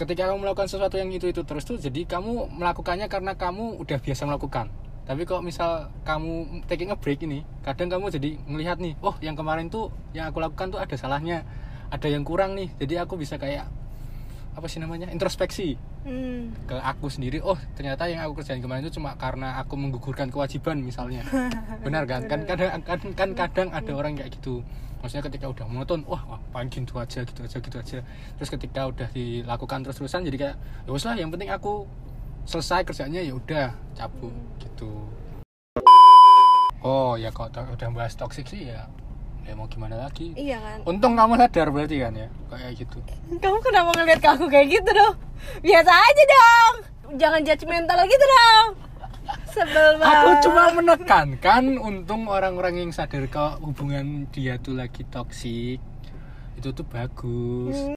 ketika 0.00 0.32
kamu 0.32 0.48
melakukan 0.48 0.64
sesuatu 0.64 0.96
yang 0.96 1.12
itu 1.12 1.28
itu 1.28 1.44
terus 1.44 1.68
tuh 1.68 1.76
jadi 1.76 2.08
kamu 2.08 2.56
melakukannya 2.56 3.04
karena 3.12 3.36
kamu 3.36 3.76
udah 3.84 4.00
biasa 4.00 4.24
melakukan. 4.24 4.72
Tapi 5.04 5.28
kok 5.28 5.44
misal 5.44 5.92
kamu 6.08 6.64
taking 6.64 6.88
a 6.88 6.96
break 6.96 7.20
ini 7.20 7.44
kadang 7.60 7.92
kamu 7.92 8.08
jadi 8.08 8.40
melihat 8.48 8.80
nih 8.80 8.96
oh 9.04 9.12
yang 9.20 9.36
kemarin 9.36 9.68
tuh 9.68 9.92
yang 10.16 10.32
aku 10.32 10.40
lakukan 10.40 10.72
tuh 10.72 10.80
ada 10.80 10.96
salahnya 10.96 11.44
ada 11.92 12.08
yang 12.08 12.24
kurang 12.24 12.56
nih. 12.56 12.72
Jadi 12.80 12.96
aku 12.96 13.20
bisa 13.20 13.36
kayak 13.36 13.68
apa 14.54 14.66
sih 14.66 14.82
namanya 14.82 15.08
introspeksi. 15.10 15.78
Hmm. 16.00 16.56
ke 16.64 16.72
aku 16.80 17.12
sendiri 17.12 17.44
oh 17.44 17.60
ternyata 17.76 18.08
yang 18.08 18.24
aku 18.24 18.40
kerjain 18.40 18.64
kemarin 18.64 18.88
itu 18.88 18.96
cuma 18.96 19.12
karena 19.20 19.60
aku 19.60 19.76
menggugurkan 19.76 20.32
kewajiban 20.32 20.80
misalnya. 20.80 21.20
Benar 21.84 22.08
kan? 22.08 22.24
Kan 22.24 22.48
kadang 22.48 22.80
kan, 22.80 23.00
kan 23.12 23.30
kadang 23.36 23.68
ada 23.68 23.92
orang 23.92 24.16
kayak 24.16 24.32
gitu. 24.40 24.64
Maksudnya 25.04 25.28
ketika 25.28 25.52
udah 25.52 25.64
monoton 25.68 26.00
wah, 26.08 26.24
wah 26.24 26.40
paling 26.56 26.72
gitu 26.72 26.96
aja 26.96 27.20
gitu 27.20 27.44
aja 27.44 27.58
gitu 27.60 27.76
aja. 27.76 27.98
Terus 28.40 28.48
ketika 28.48 28.88
udah 28.88 29.08
dilakukan 29.12 29.84
terus 29.84 30.00
terusan 30.00 30.24
jadi 30.24 30.38
kayak 30.40 30.56
ya 30.88 30.90
lah 30.92 31.16
yang 31.20 31.28
penting 31.28 31.52
aku 31.52 31.84
selesai 32.48 32.80
kerjanya 32.88 33.20
ya 33.20 33.36
udah 33.36 33.76
cabut 33.92 34.32
gitu. 34.56 35.04
Oh 36.80 37.20
ya 37.20 37.28
kalau 37.28 37.52
udah 37.52 37.88
bahas 37.92 38.16
toxic 38.16 38.48
sih 38.48 38.72
ya 38.72 38.88
ya 39.50 39.58
mau 39.58 39.66
gimana 39.66 39.98
lagi? 39.98 40.30
Iya 40.38 40.62
kan? 40.62 40.78
Untung 40.86 41.18
kamu 41.18 41.34
sadar 41.34 41.74
berarti 41.74 41.96
kan 41.98 42.14
ya 42.14 42.28
kayak 42.46 42.72
gitu. 42.78 42.98
Kamu 43.42 43.58
kenapa 43.58 43.90
ngeliat 43.98 44.20
ke 44.22 44.28
aku 44.30 44.46
kayak 44.46 44.66
gitu 44.70 44.90
dong? 44.94 45.14
Biasa 45.58 45.90
aja 45.90 46.22
dong! 46.22 46.74
Jangan 47.18 47.40
judgmental 47.42 47.98
gitu 48.06 48.24
dong! 48.30 48.66
Sebel 49.50 49.98
banget. 49.98 50.14
Aku 50.14 50.30
cuma 50.46 50.62
menekankan 50.70 51.64
untung 51.82 52.30
orang-orang 52.30 52.86
yang 52.86 52.90
sadar 52.94 53.26
kalau 53.26 53.58
hubungan 53.66 54.30
dia 54.30 54.54
tuh 54.62 54.78
lagi 54.78 55.02
toksik 55.10 55.82
itu 56.54 56.68
tuh 56.70 56.86
bagus. 56.86 57.90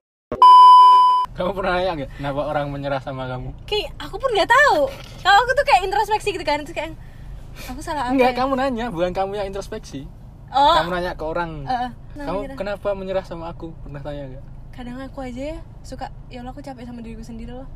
Kamu 1.33 1.53
pernah 1.53 1.77
nanya 1.77 1.91
nggak 1.97 2.09
kenapa 2.17 2.41
orang 2.49 2.65
menyerah 2.73 3.01
sama 3.01 3.29
kamu? 3.29 3.53
kayak 3.69 3.93
aku 4.01 4.17
pun 4.17 4.29
nggak 4.33 4.49
tahu. 4.49 4.89
Kalau 5.21 5.37
aku 5.37 5.51
tuh 5.53 5.65
kayak 5.69 5.81
introspeksi 5.85 6.29
gitu 6.33 6.45
kan 6.45 6.65
terus 6.65 6.73
kayak 6.73 6.93
aku 7.69 7.81
salah 7.81 8.09
apa 8.09 8.17
Enggak, 8.17 8.33
ya? 8.33 8.37
kamu 8.41 8.53
nanya, 8.57 8.85
bukan 8.89 9.13
kamu 9.13 9.31
yang 9.37 9.47
introspeksi. 9.53 10.09
Oh 10.53 10.73
Kamu 10.75 10.89
nanya 10.89 11.13
ke 11.13 11.23
orang. 11.23 11.51
eh, 11.65 11.89
kamu 12.15 12.39
menyerah. 12.39 12.57
kenapa 12.57 12.89
menyerah 12.93 13.25
sama 13.25 13.49
aku? 13.49 13.73
Pernah 13.81 14.01
tanya 14.01 14.23
nggak? 14.29 14.45
kadang 14.71 14.97
aku 14.97 15.21
aja 15.21 15.53
ya 15.53 15.57
suka 15.81 16.09
ya 16.27 16.41
Allah 16.41 16.49
aku 16.49 16.57
capek 16.59 16.81
sama 16.81 16.97
diriku 16.99 17.21
sendiri 17.21 17.53
loh 17.53 17.69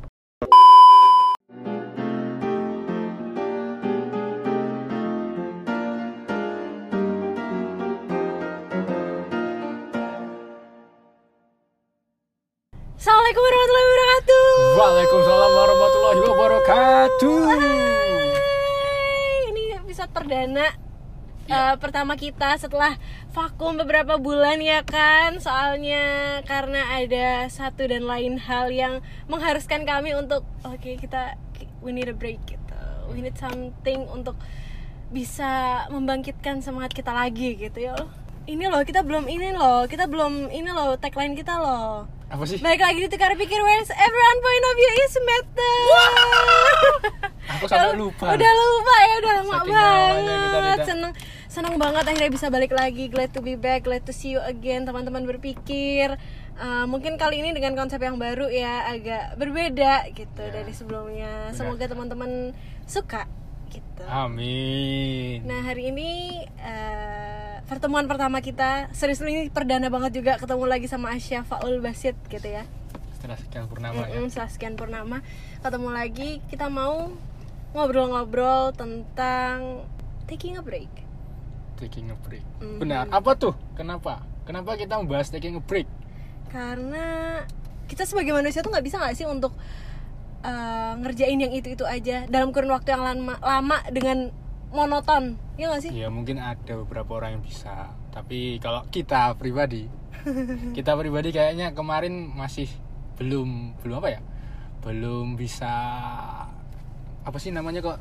Assalamualaikum 12.98 13.42
warahmatullahi 13.42 13.86
wabarakatuh. 13.86 14.44
Waalaikumsalam 14.74 15.50
warahmatullahi 15.52 16.20
wabarakatuh. 16.20 17.38
Hai, 17.46 19.36
ini 19.48 19.62
episode 19.72 20.10
perdana 20.10 20.66
Iya. 21.48 21.72
eh, 21.72 21.74
pertama 21.80 22.14
kita 22.14 22.60
setelah 22.60 23.00
vakum 23.32 23.80
beberapa 23.80 24.20
bulan 24.20 24.60
ya 24.60 24.84
kan? 24.84 25.40
Soalnya 25.40 26.38
karena 26.44 27.00
ada 27.00 27.48
satu 27.48 27.88
dan 27.88 28.04
lain 28.04 28.36
hal 28.36 28.68
yang 28.68 29.00
mengharuskan 29.32 29.88
kami 29.88 30.12
untuk 30.12 30.44
oke 30.62 30.90
kita 31.00 31.40
we 31.80 31.96
need 31.96 32.12
a 32.12 32.14
break 32.16 32.38
gitu. 32.44 32.80
We 33.08 33.24
need 33.24 33.40
something 33.40 34.04
untuk 34.12 34.36
bisa 35.08 35.84
membangkitkan 35.88 36.60
semangat 36.60 36.92
kita 36.92 37.16
lagi 37.16 37.56
gitu 37.56 37.80
ya 37.80 37.96
ini 38.48 38.64
loh 38.64 38.80
kita 38.80 39.04
belum 39.04 39.28
ini 39.28 39.52
loh 39.52 39.84
kita 39.84 40.08
belum 40.08 40.48
ini 40.48 40.72
loh 40.72 40.96
tagline 40.96 41.36
kita 41.36 41.60
loh. 41.60 42.08
Apa 42.32 42.44
sih? 42.48 42.60
balik 42.60 42.80
lagi 42.80 43.04
di 43.04 43.08
tukar 43.08 43.32
pikir 43.36 43.60
where's 43.60 43.92
everyone 43.92 44.38
point 44.40 44.64
of 44.64 44.74
view 44.76 44.92
is 45.04 45.14
matter. 45.20 45.76
Aku 47.56 47.64
sampai 47.68 47.96
lupa. 47.96 48.36
udah 48.36 48.52
lupa 48.52 48.94
ya 49.00 49.14
udah 49.20 49.32
lama 49.40 49.52
Saking 49.56 50.24
kita 50.24 50.58
banget 50.60 50.80
seneng 50.84 51.12
seneng 51.58 51.74
banget 51.74 52.06
akhirnya 52.06 52.30
bisa 52.30 52.46
balik 52.48 52.70
lagi 52.70 53.10
glad 53.10 53.34
to 53.34 53.42
be 53.42 53.58
back 53.58 53.82
glad 53.82 54.06
to 54.06 54.14
see 54.14 54.38
you 54.38 54.42
again 54.46 54.86
teman-teman 54.86 55.26
berpikir 55.26 56.14
Uh, 56.58 56.90
mungkin 56.90 57.14
kali 57.14 57.38
ini 57.38 57.54
dengan 57.54 57.78
konsep 57.78 58.02
yang 58.02 58.18
baru 58.18 58.50
ya 58.50 58.90
agak 58.90 59.38
berbeda 59.38 60.10
gitu 60.10 60.42
Ya, 60.42 60.50
dari 60.50 60.74
sebelumnya 60.74 61.30
benar. 61.46 61.54
semoga 61.54 61.86
teman-teman 61.86 62.50
suka 62.82 63.30
gitu 63.70 64.02
Amin. 64.02 65.46
nah 65.46 65.62
hari 65.62 65.94
ini 65.94 66.10
uh, 66.58 67.62
pertemuan 67.62 68.10
pertama 68.10 68.42
kita 68.42 68.90
serius 68.90 69.22
ini 69.22 69.54
perdana 69.54 69.86
banget 69.86 70.18
juga 70.18 70.34
ketemu 70.34 70.66
lagi 70.66 70.90
sama 70.90 71.14
Asya 71.14 71.46
Faul 71.46 71.78
Basit 71.78 72.18
gitu 72.26 72.50
ya 72.50 72.66
Setelah 73.14 73.38
sekian 73.38 73.70
purnama 73.70 74.10
ya. 74.10 74.18
Mm-mm, 74.18 74.26
setelah 74.26 74.50
sekian 74.50 74.74
purnama 74.74 75.22
ketemu 75.62 75.88
lagi 75.94 76.42
kita 76.50 76.66
mau 76.66 77.14
ngobrol-ngobrol 77.70 78.74
tentang 78.74 79.86
taking 80.26 80.58
a 80.58 80.62
break. 80.66 80.90
Taking 81.78 82.10
a 82.10 82.16
break. 82.26 82.42
Mhm. 82.58 82.78
Benar. 82.82 83.06
Apa 83.14 83.38
tuh? 83.38 83.54
Kenapa? 83.78 84.26
Kenapa 84.42 84.74
kita 84.74 84.98
membahas 84.98 85.30
taking 85.30 85.54
a 85.56 85.62
break? 85.62 85.86
Karena 86.50 87.40
kita 87.86 88.02
sebagai 88.04 88.34
manusia 88.34 88.60
tuh 88.60 88.74
nggak 88.74 88.84
bisa 88.84 88.98
nggak 88.98 89.14
sih 89.16 89.24
untuk 89.24 89.54
uh, 90.42 90.92
ngerjain 91.00 91.38
yang 91.38 91.54
itu-itu 91.54 91.86
aja 91.86 92.26
dalam 92.28 92.50
kurun 92.52 92.74
waktu 92.74 92.92
yang 92.92 93.02
lama, 93.06 93.38
lama 93.40 93.78
dengan 93.94 94.34
monoton, 94.68 95.40
ya 95.56 95.72
nggak 95.72 95.82
sih? 95.88 95.92
Ya 95.94 96.12
mungkin 96.12 96.36
ada 96.42 96.76
beberapa 96.84 97.16
orang 97.16 97.40
yang 97.40 97.44
bisa. 97.44 97.92
Tapi 98.12 98.60
kalau 98.60 98.84
kita 98.92 99.32
pribadi, 99.40 99.88
kita 100.76 100.92
pribadi 100.98 101.32
kayaknya 101.32 101.72
kemarin 101.72 102.32
masih 102.36 102.68
belum 103.16 103.80
belum 103.80 103.94
apa 104.02 104.08
ya? 104.18 104.20
Belum 104.84 105.34
bisa 105.34 105.72
apa 107.24 107.36
sih 107.40 107.52
namanya 107.52 107.84
kok 107.84 107.98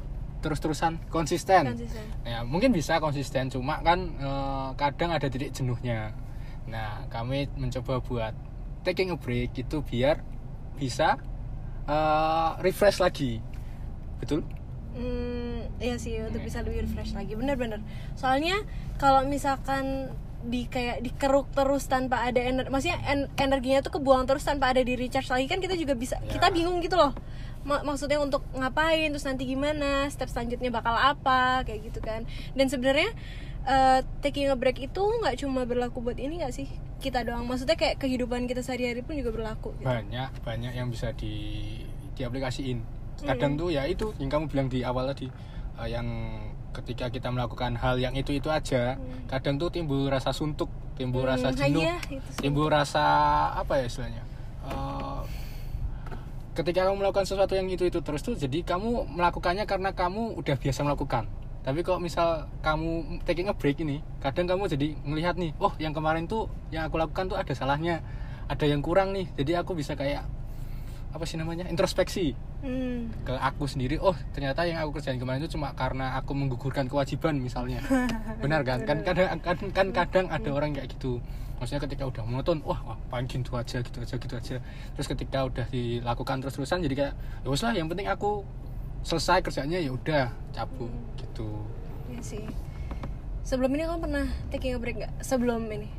terus-terusan 0.47 1.03
konsisten. 1.11 1.75
Konsisten. 1.75 2.05
Ya 2.23 2.47
mungkin 2.47 2.71
bisa 2.71 2.97
konsisten, 2.97 3.51
cuma 3.51 3.83
kan 3.83 3.99
eh, 4.15 4.69
kadang 4.79 5.11
ada 5.11 5.27
titik 5.27 5.51
jenuhnya. 5.51 6.15
Nah 6.65 7.03
kami 7.07 7.51
mencoba 7.53 7.99
buat 7.99 8.31
taking 8.81 9.11
a 9.11 9.17
break 9.19 9.51
itu 9.53 9.83
biar 9.83 10.23
bisa 10.79 11.19
eh, 11.85 12.49
refresh 12.63 12.97
lagi, 12.97 13.43
betul? 14.17 14.47
Hmm, 14.97 15.61
iya 15.77 15.93
sih 15.93 16.17
untuk 16.25 16.41
bisa 16.41 16.65
lebih 16.65 16.89
refresh 16.89 17.13
lagi 17.13 17.37
bener-bener 17.37 17.77
soalnya 18.17 18.57
kalau 18.97 19.21
misalkan 19.29 20.09
di 20.41 20.65
kayak 20.65 21.05
dikeruk 21.05 21.45
terus 21.53 21.85
tanpa 21.85 22.25
ada 22.25 22.41
energi 22.41 22.73
maksudnya 22.73 22.97
en- 23.05 23.29
energinya 23.37 23.85
tuh 23.85 23.93
kebuang 23.93 24.25
terus 24.25 24.41
tanpa 24.41 24.73
ada 24.73 24.81
di 24.81 24.97
recharge 24.97 25.29
lagi 25.29 25.45
kan 25.45 25.61
kita 25.61 25.77
juga 25.77 25.93
bisa 25.93 26.17
Ya. 26.17 26.33
kita 26.33 26.49
bingung 26.49 26.81
gitu 26.81 26.97
loh 26.97 27.13
Ma- 27.67 27.83
maksudnya 27.83 28.15
untuk 28.17 28.47
ngapain 28.55 29.11
terus 29.11 29.27
nanti 29.27 29.43
gimana 29.43 30.07
step 30.07 30.31
selanjutnya 30.31 30.71
bakal 30.71 30.95
apa 30.95 31.67
kayak 31.67 31.91
gitu 31.91 31.99
kan. 31.99 32.23
Dan 32.55 32.71
sebenarnya 32.71 33.11
eh, 33.67 33.99
taking 34.23 34.47
a 34.47 34.55
break 34.55 34.79
itu 34.79 35.03
nggak 35.03 35.43
cuma 35.43 35.67
berlaku 35.67 35.99
buat 35.99 36.15
ini 36.15 36.39
nggak 36.39 36.55
sih? 36.55 36.67
Kita 36.97 37.27
doang. 37.27 37.43
Maksudnya 37.43 37.75
kayak 37.75 37.99
kehidupan 37.99 38.47
kita 38.47 38.63
sehari-hari 38.63 39.03
pun 39.03 39.19
juga 39.19 39.35
berlaku 39.35 39.75
gitu. 39.75 39.85
banyak 39.85 40.31
banyak 40.41 40.73
yang 40.73 40.87
bisa 40.87 41.11
di 41.11 41.35
diaplikasiin. 42.15 42.79
Kadang 43.19 43.57
tuh 43.57 43.69
ya 43.69 43.83
itu 43.83 44.13
yang 44.17 44.29
kamu 44.29 44.45
bilang 44.47 44.67
di 44.71 44.81
awal 44.81 45.11
tadi 45.11 45.27
eh, 45.77 45.87
yang 45.91 46.07
ketika 46.71 47.09
kita 47.09 47.27
melakukan 47.27 47.73
hal 47.75 47.97
yang 47.97 48.13
itu 48.13 48.29
itu 48.31 48.53
aja 48.53 49.01
kadang 49.25 49.57
tuh 49.57 49.73
timbul 49.73 50.05
rasa 50.05 50.29
suntuk 50.29 50.69
timbul 50.93 51.25
Hmm, 51.25 51.33
rasa 51.33 51.49
ah, 51.49 51.57
jenuh 51.57 51.81
iya, 51.81 51.97
timbul 52.37 52.69
rasa 52.69 53.03
apa 53.53 53.81
ya 53.81 53.85
istilahnya? 53.89 54.21
Eh, 54.67 54.96
ketika 56.57 56.89
kamu 56.89 57.05
melakukan 57.05 57.29
sesuatu 57.29 57.53
yang 57.53 57.69
itu 57.69 57.85
itu 57.85 58.01
terus 58.01 58.25
tuh 58.25 58.33
jadi 58.33 58.65
kamu 58.65 59.13
melakukannya 59.13 59.69
karena 59.69 59.93
kamu 59.93 60.33
udah 60.41 60.57
biasa 60.57 60.81
melakukan. 60.81 61.29
Tapi 61.61 61.83
kok 61.83 62.01
misal 62.01 62.49
kamu 62.65 63.21
taking 63.27 63.51
a 63.51 63.53
break 63.53 63.77
ini 63.83 64.01
kadang 64.23 64.49
kamu 64.49 64.65
jadi 64.71 64.97
melihat 65.05 65.35
nih 65.37 65.53
oh 65.61 65.75
yang 65.77 65.93
kemarin 65.93 66.25
tuh 66.25 66.49
yang 66.73 66.89
aku 66.89 66.97
lakukan 66.97 67.29
tuh 67.29 67.37
ada 67.37 67.53
salahnya 67.53 68.01
ada 68.49 68.65
yang 68.65 68.81
kurang 68.81 69.13
nih. 69.13 69.29
Jadi 69.37 69.53
aku 69.53 69.77
bisa 69.77 69.93
kayak 69.93 70.25
apa 71.13 71.23
sih 71.29 71.37
namanya 71.37 71.69
introspeksi 71.69 72.33
Hmm. 72.57 73.13
ke 73.21 73.37
aku 73.37 73.69
sendiri. 73.69 74.01
Oh 74.01 74.17
ternyata 74.33 74.65
yang 74.65 74.81
aku 74.81 74.97
kerjain 74.97 75.21
kemarin 75.21 75.45
itu 75.45 75.53
cuma 75.53 75.77
karena 75.77 76.17
aku 76.17 76.33
menggugurkan 76.33 76.89
kewajiban 76.89 77.37
misalnya. 77.37 77.85
Benar 78.41 78.65
kan? 78.65 78.81
Kan 78.81 79.05
kadang 79.05 79.37
kan, 79.45 79.57
kan 79.69 79.87
kadang 79.93 80.25
ada 80.33 80.49
orang 80.49 80.73
kayak 80.73 80.89
gitu 80.97 81.21
maksudnya 81.57 81.81
ketika 81.83 82.03
udah 82.05 82.21
monoton 82.21 82.61
wah, 82.61 82.77
wah 82.85 82.97
paling 83.09 83.25
gitu 83.25 83.53
aja 83.53 83.81
gitu 83.81 83.97
aja 83.97 84.15
gitu 84.15 84.33
aja 84.33 84.55
terus 84.93 85.07
ketika 85.07 85.43
udah 85.43 85.65
dilakukan 85.67 86.39
terus 86.39 86.53
terusan 86.53 86.79
jadi 86.79 86.95
kayak 86.95 87.13
ya 87.41 87.49
lah 87.49 87.73
yang 87.73 87.87
penting 87.87 88.05
aku 88.05 88.45
selesai 89.01 89.41
kerjanya 89.41 89.77
ya 89.77 89.89
udah 89.89 90.25
cabut 90.51 90.89
gitu 91.17 91.49
Iya 92.07 92.21
sih. 92.23 92.45
Sebelum 93.43 93.71
ini 93.73 93.83
kamu 93.83 93.99
pernah 94.03 94.25
taking 94.47 94.75
a 94.75 94.79
break 94.79 94.95
nggak? 94.97 95.13
Sebelum 95.19 95.67
ini? 95.67 95.89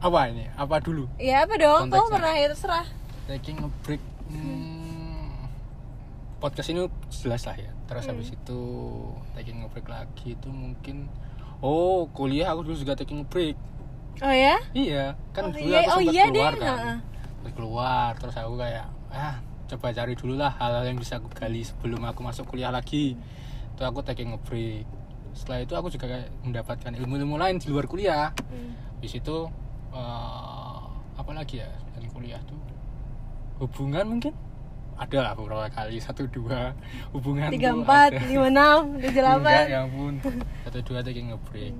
apa 0.00 0.32
ini 0.32 0.48
apa 0.56 0.80
dulu 0.80 1.04
Ya 1.16 1.44
apa 1.44 1.54
dong? 1.54 1.92
Kamu 1.92 2.08
pernah 2.08 2.32
ya 2.32 2.48
terserah. 2.48 2.88
taking 3.28 3.60
a 3.60 3.68
break 3.84 4.00
hmm, 4.32 5.44
podcast 6.40 6.72
ini 6.72 6.88
jelas 7.12 7.44
lah 7.44 7.52
ya 7.54 7.68
terus 7.84 8.08
Hmm. 8.08 8.16
habis 8.16 8.32
itu 8.32 8.60
taking 9.34 9.60
a 9.60 9.68
break 9.68 9.86
lagi 9.86 10.32
itu 10.32 10.48
mungkin 10.48 11.04
oh 11.60 12.08
kuliah 12.10 12.48
aku 12.48 12.64
dulu 12.64 12.76
juga 12.76 12.96
taking 12.96 13.22
a 13.22 13.26
break 13.28 13.60
Oh 14.20 14.34
ya? 14.36 14.56
iya 14.76 15.16
kan 15.32 15.48
Oh 15.48 15.52
dulu 15.56 15.64
iya, 15.64 15.80
aku 15.88 15.96
oh 15.96 16.00
iya 16.04 16.24
keluar 16.28 16.52
deh, 16.52 16.60
kan. 16.60 16.76
Ha-ha. 16.76 16.94
Sempat 17.40 17.52
keluar 17.56 18.10
terus 18.20 18.36
aku 18.36 18.54
kayak 18.60 18.86
ah 19.10 19.36
coba 19.70 19.86
cari 19.96 20.12
dulu 20.18 20.34
lah 20.36 20.52
hal-hal 20.60 20.84
yang 20.92 20.98
bisa 21.00 21.16
aku 21.16 21.32
gali 21.32 21.62
sebelum 21.64 22.04
aku 22.04 22.20
masuk 22.20 22.44
kuliah 22.52 22.68
lagi. 22.68 23.16
Itu 23.72 23.82
aku 23.88 24.04
taking 24.04 24.36
a 24.36 24.38
break 24.38 24.84
setelah 25.32 25.62
itu 25.62 25.72
aku 25.78 25.88
juga 25.94 26.10
kayak 26.10 26.28
mendapatkan 26.42 26.92
ilmu-ilmu 27.00 27.38
lain 27.40 27.56
di 27.56 27.66
luar 27.72 27.86
kuliah. 27.88 28.34
Hmm. 28.50 28.76
di 29.00 29.08
situ 29.08 29.48
eh, 29.96 30.80
apa 31.16 31.30
lagi 31.32 31.64
ya 31.64 31.70
dari 31.96 32.08
kuliah 32.12 32.40
tuh? 32.44 32.60
Hubungan 33.64 34.04
mungkin? 34.04 34.36
Ada 35.00 35.18
lah 35.24 35.32
beberapa 35.32 35.64
kali 35.72 35.96
satu 35.96 36.28
dua. 36.28 36.76
Hubungan 37.16 37.48
tiga 37.48 37.72
empat 37.72 38.20
lima 38.28 38.52
enam 38.52 39.00
tujuh 39.00 39.16
delapan. 39.16 39.64
Ya 39.64 39.80
ampun. 39.88 40.20
Satu 40.68 40.84
dua 40.84 41.00
taking 41.00 41.32
a 41.32 41.40
break 41.40 41.72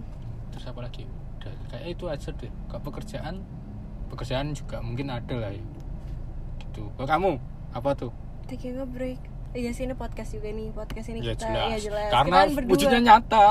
terus 0.57 0.65
apa 0.67 0.81
lagi 0.89 1.05
udah 1.41 1.55
kayak 1.73 1.87
itu 1.89 2.05
aja 2.07 2.29
deh. 2.37 2.53
Kok 2.69 2.81
pekerjaan 2.85 3.41
pekerjaan 4.13 4.53
juga 4.53 4.85
mungkin 4.85 5.09
ada 5.09 5.35
lah 5.35 5.51
ya. 5.51 5.65
Gitu. 6.61 6.85
Kalau 6.95 7.09
kamu 7.09 7.31
apa 7.73 7.91
tuh? 7.97 8.13
Taking 8.45 8.77
a 8.77 8.85
break 8.85 9.21
iya 9.51 9.75
sih 9.75 9.83
ini 9.83 9.97
podcast 9.97 10.37
juga 10.37 10.53
nih. 10.53 10.69
Podcast 10.71 11.07
ini 11.11 11.25
ya 11.25 11.35
kita 11.35 11.49
jelas, 11.49 11.67
ya 11.67 11.79
jelas. 11.91 12.11
karena 12.13 12.37
Kita 12.37 12.45
kan 12.45 12.49
berdua. 12.55 12.71
wujudnya 12.77 13.01
nyata. 13.01 13.49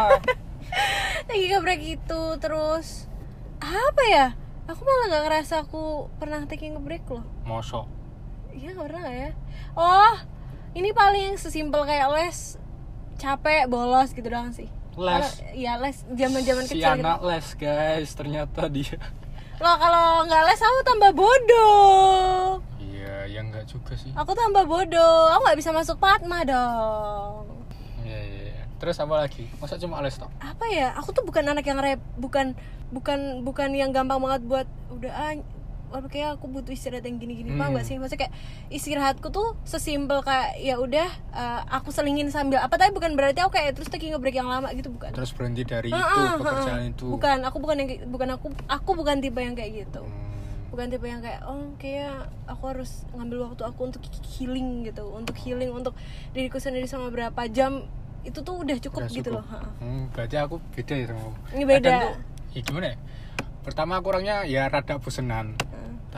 Taking 1.28 1.54
a 1.56 1.60
break 1.60 1.82
itu 1.82 2.22
terus 2.38 2.88
apa 3.60 4.04
ya? 4.08 4.28
Aku 4.70 4.86
malah 4.86 5.06
nggak 5.10 5.24
ngerasa 5.26 5.66
aku 5.66 6.14
pernah 6.22 6.46
taking 6.46 6.78
a 6.78 6.82
break 6.82 7.02
loh. 7.10 7.26
Mosok. 7.42 7.90
Iya 8.54 8.78
nggak 8.78 8.86
pernah 8.86 9.10
ya. 9.10 9.30
Oh 9.74 10.14
ini 10.78 10.94
paling 10.94 11.36
sesimpel 11.36 11.84
kayak 11.84 12.14
les. 12.14 12.56
Capek 13.20 13.68
bolos 13.68 14.16
gitu 14.16 14.32
doang 14.32 14.56
sih 14.56 14.72
Les? 15.00 15.28
Iya 15.56 15.80
les 15.80 15.98
zaman 16.04 16.42
zaman 16.44 16.64
si 16.68 16.76
kecil 16.76 16.84
gitu. 16.84 17.00
anak 17.00 17.20
les 17.24 17.48
guys 17.56 18.10
ternyata 18.14 18.68
dia 18.68 19.00
Loh 19.60 19.76
kalau 19.76 20.24
nggak 20.24 20.44
les 20.46 20.60
aku 20.60 20.80
tambah 20.84 21.12
bodoh. 21.14 22.64
iya 22.80 23.28
ya 23.28 23.40
enggak 23.44 23.68
juga 23.68 23.96
sih 23.96 24.12
Aku 24.16 24.32
tambah 24.32 24.64
bodoh. 24.64 25.32
Aku 25.32 25.42
nggak 25.44 25.60
bisa 25.60 25.72
masuk 25.72 26.00
Padma 26.00 26.44
dong. 26.44 27.44
Iya, 28.04 28.20
iya, 28.20 28.44
iya. 28.56 28.64
Terus 28.80 28.96
apa 28.98 29.20
lagi? 29.20 29.52
Masa 29.60 29.76
cuma 29.76 30.00
les 30.00 30.16
toh? 30.16 30.32
Apa 30.40 30.66
ya? 30.72 30.96
Aku 30.96 31.12
tuh 31.12 31.24
bukan 31.24 31.44
anak 31.44 31.68
yang 31.68 31.80
rep, 31.80 32.00
bukan 32.16 32.56
bukan 32.90 33.44
bukan 33.44 33.70
yang 33.76 33.92
gampang 33.92 34.18
banget 34.18 34.42
buat 34.48 34.68
udah 34.90 35.12
ah, 35.12 35.34
apa 35.90 36.06
kayak 36.06 36.38
aku 36.38 36.46
butuh 36.48 36.70
istirahat 36.70 37.02
yang 37.02 37.18
gini-gini 37.18 37.50
Hmm. 37.50 37.72
gak 37.72 37.84
sih? 37.84 37.96
Maksudnya 37.96 38.28
kayak 38.28 38.34
istirahatku 38.70 39.28
tuh 39.28 39.58
sesimpel 39.64 40.22
kayak 40.22 40.58
ya 40.58 40.76
udah 40.76 41.10
eh, 41.32 41.62
aku 41.68 41.90
selingin 41.90 42.30
sambil 42.30 42.58
apa 42.58 42.76
tapi 42.76 42.92
bukan 42.92 43.14
berarti 43.14 43.40
aku 43.40 43.52
kayak 43.52 43.74
terus 43.74 43.88
taking 43.88 44.14
break 44.16 44.34
yang 44.34 44.46
lama 44.46 44.70
gitu 44.72 44.90
bukan. 44.90 45.10
Terus 45.10 45.32
berhenti 45.32 45.64
dari 45.64 45.90
itu 45.90 45.98
Ah, 45.98 46.34
ah, 46.34 46.38
pekerjaan 46.38 46.82
ah. 46.82 46.90
itu. 46.90 47.06
Bukan, 47.08 47.38
aku 47.42 47.58
bukan 47.58 47.76
yang 47.78 47.90
bukan 48.08 48.30
aku 48.32 48.48
aku 48.66 48.90
bukan 48.94 49.18
tipe 49.18 49.38
yang 49.38 49.54
kayak 49.54 49.84
gitu. 49.84 50.02
Hmm. 50.02 50.28
bukan 50.70 50.86
tipe 50.86 51.02
yang 51.04 51.18
kayak 51.18 51.42
oh 51.44 51.74
kayak 51.76 52.14
aku 52.46 52.64
harus 52.70 53.02
ngambil 53.12 53.50
waktu 53.50 53.66
aku 53.66 53.90
untuk 53.90 54.06
healing 54.30 54.86
gitu 54.86 55.02
untuk 55.10 55.34
healing 55.36 55.74
untuk 55.74 55.98
diriku 56.30 56.56
sendiri 56.56 56.86
sama 56.86 57.10
berapa 57.10 57.50
jam 57.50 57.90
itu 58.22 58.38
tuh 58.40 58.62
udah 58.62 58.78
cukup, 58.78 59.02
Udah 59.02 59.10
gitu 59.10 59.32
cukup. 59.34 59.42
loh 59.42 59.46
Ha. 59.50 59.60
Hmm, 59.82 60.04
berarti 60.12 60.36
aku 60.36 60.62
beda 60.70 60.94
ya 60.94 61.06
sama. 61.08 61.34
Ini 61.50 61.64
beda. 61.66 61.80
Kadang 61.82 62.02
tuh, 62.04 62.16
ya 62.52 62.60
gimana 62.62 62.86
ya? 62.86 62.96
Pertama 63.60 63.92
aku 63.96 64.06
orangnya 64.08 64.36
ya 64.46 64.64
rada 64.68 64.96
bosenan. 64.96 65.58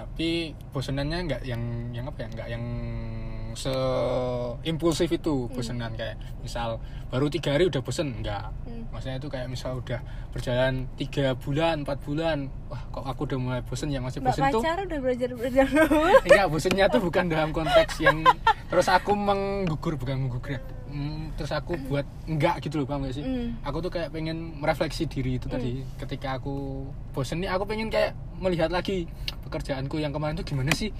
Tapi 0.01 0.29
bosenannya 0.73 1.17
nggak 1.29 1.41
yang 1.45 1.61
yang 1.93 2.05
apa 2.09 2.25
ya? 2.25 2.27
Nggak 2.33 2.47
yang 2.49 2.63
se 3.51 3.73
impulsif 4.63 5.11
itu 5.11 5.51
bosenan. 5.51 5.91
Kayak 5.93 6.15
misal 6.39 6.79
baru 7.11 7.27
tiga 7.27 7.51
hari 7.53 7.67
udah 7.67 7.83
bosen 7.83 8.15
enggak 8.15 8.49
Hmm. 8.63 8.87
maksudnya 8.95 9.19
itu 9.19 9.27
kayak 9.27 9.51
misal 9.51 9.83
udah 9.83 9.99
berjalan 10.31 10.87
tiga 10.95 11.35
bulan 11.35 11.83
empat 11.83 11.99
bulan 12.07 12.47
wah 12.71 12.79
kok 12.87 13.03
aku 13.03 13.21
udah 13.27 13.37
mulai 13.37 13.61
bosen 13.61 13.91
ya? 13.91 13.99
Masih 13.99 14.23
mbak 14.23 14.31
bosen 14.31 14.43
tuh? 14.47 14.61
pacar 14.63 14.77
udah 14.87 14.99
belajar 15.03 15.29
belajar 15.35 15.67
Enggak, 16.23 16.45
bosennya 16.47 16.85
tuh 16.87 17.01
bukan 17.03 17.27
dalam 17.27 17.51
konteks 17.51 17.99
yang 17.99 18.23
terus 18.71 18.87
aku 18.87 19.11
menggugur 19.11 19.99
bukan 19.99 20.23
menggugur 20.23 20.63
Hmm, 20.91 21.31
terus 21.33 21.49
aku 21.49 21.79
buat 21.81 22.03
enggak 22.25 22.59
gitu 22.59 22.75
loh 22.75 22.85
paham 22.85 23.03
gak 23.03 23.15
sih? 23.15 23.23
Hmm. 23.23 23.55
Aku 23.63 23.79
tuh 23.79 23.87
kayak 23.87 24.11
pengen 24.11 24.55
merefleksi 24.55 25.03
diri 25.05 25.35
itu 25.35 25.47
tadi 25.47 25.87
ketika 25.97 26.35
aku 26.35 26.83
bosen 27.09 27.39
nih 27.39 27.47
aku 27.47 27.63
pengen 27.63 27.87
kayak 27.87 28.11
melihat 28.35 28.67
lagi 28.67 29.07
pekerjaanku 29.41 29.97
yang 29.97 30.11
kemarin 30.11 30.35
tuh 30.35 30.43
gimana 30.43 30.69
sih? 30.71 30.91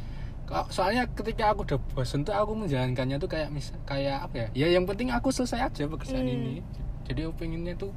Kok- 0.43 0.67
Soalnya 0.69 1.05
ketika 1.07 1.51
aku 1.51 1.63
udah 1.65 1.79
bosen 1.91 2.21
tuh 2.21 2.31
aku 2.31 2.55
menjalankannya 2.57 3.17
tuh 3.17 3.27
kayak 3.27 3.47
mis 3.49 3.69
kayak 3.83 4.23
apa 4.23 4.35
ya? 4.37 4.47
Ya 4.57 4.67
yang 4.73 4.83
penting 4.85 5.09
aku 5.09 5.29
selesai 5.29 5.59
aja 5.65 5.83
pekerjaan 5.85 6.23
Hmm. 6.23 6.33
ini. 6.33 6.55
Jadi 7.03 7.19
aku 7.21 7.35
pengennya 7.37 7.75
tuh 7.75 7.91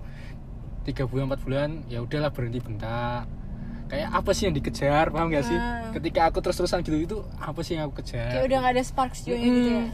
tiga 0.82 1.04
bulan 1.04 1.26
empat 1.26 1.40
bulan 1.42 1.70
ya 1.86 1.98
udahlah 1.98 2.28
berhenti 2.28 2.58
bentar 2.58 3.24
kayak 3.84 4.08
apa 4.10 4.30
sih 4.30 4.44
yang 4.44 4.54
dikejar 4.54 5.08
paham 5.08 5.28
gak 5.28 5.44
sih 5.44 5.54
Ah. 5.54 5.92
ketika 5.92 6.26
aku 6.26 6.40
terus 6.40 6.56
terusan 6.56 6.80
gitu 6.80 6.96
itu 6.98 7.16
apa 7.34 7.60
sih 7.60 7.72
yang 7.74 7.86
aku 7.86 8.00
kejar 8.00 8.32
kayak 8.32 8.44
udah 8.44 8.58
nggak 8.58 8.74
ada 8.74 8.82
sparks 8.82 9.24
juga 9.24 9.36
gitu 9.38 9.60
ya 9.62 9.80
Mm. 9.80 9.88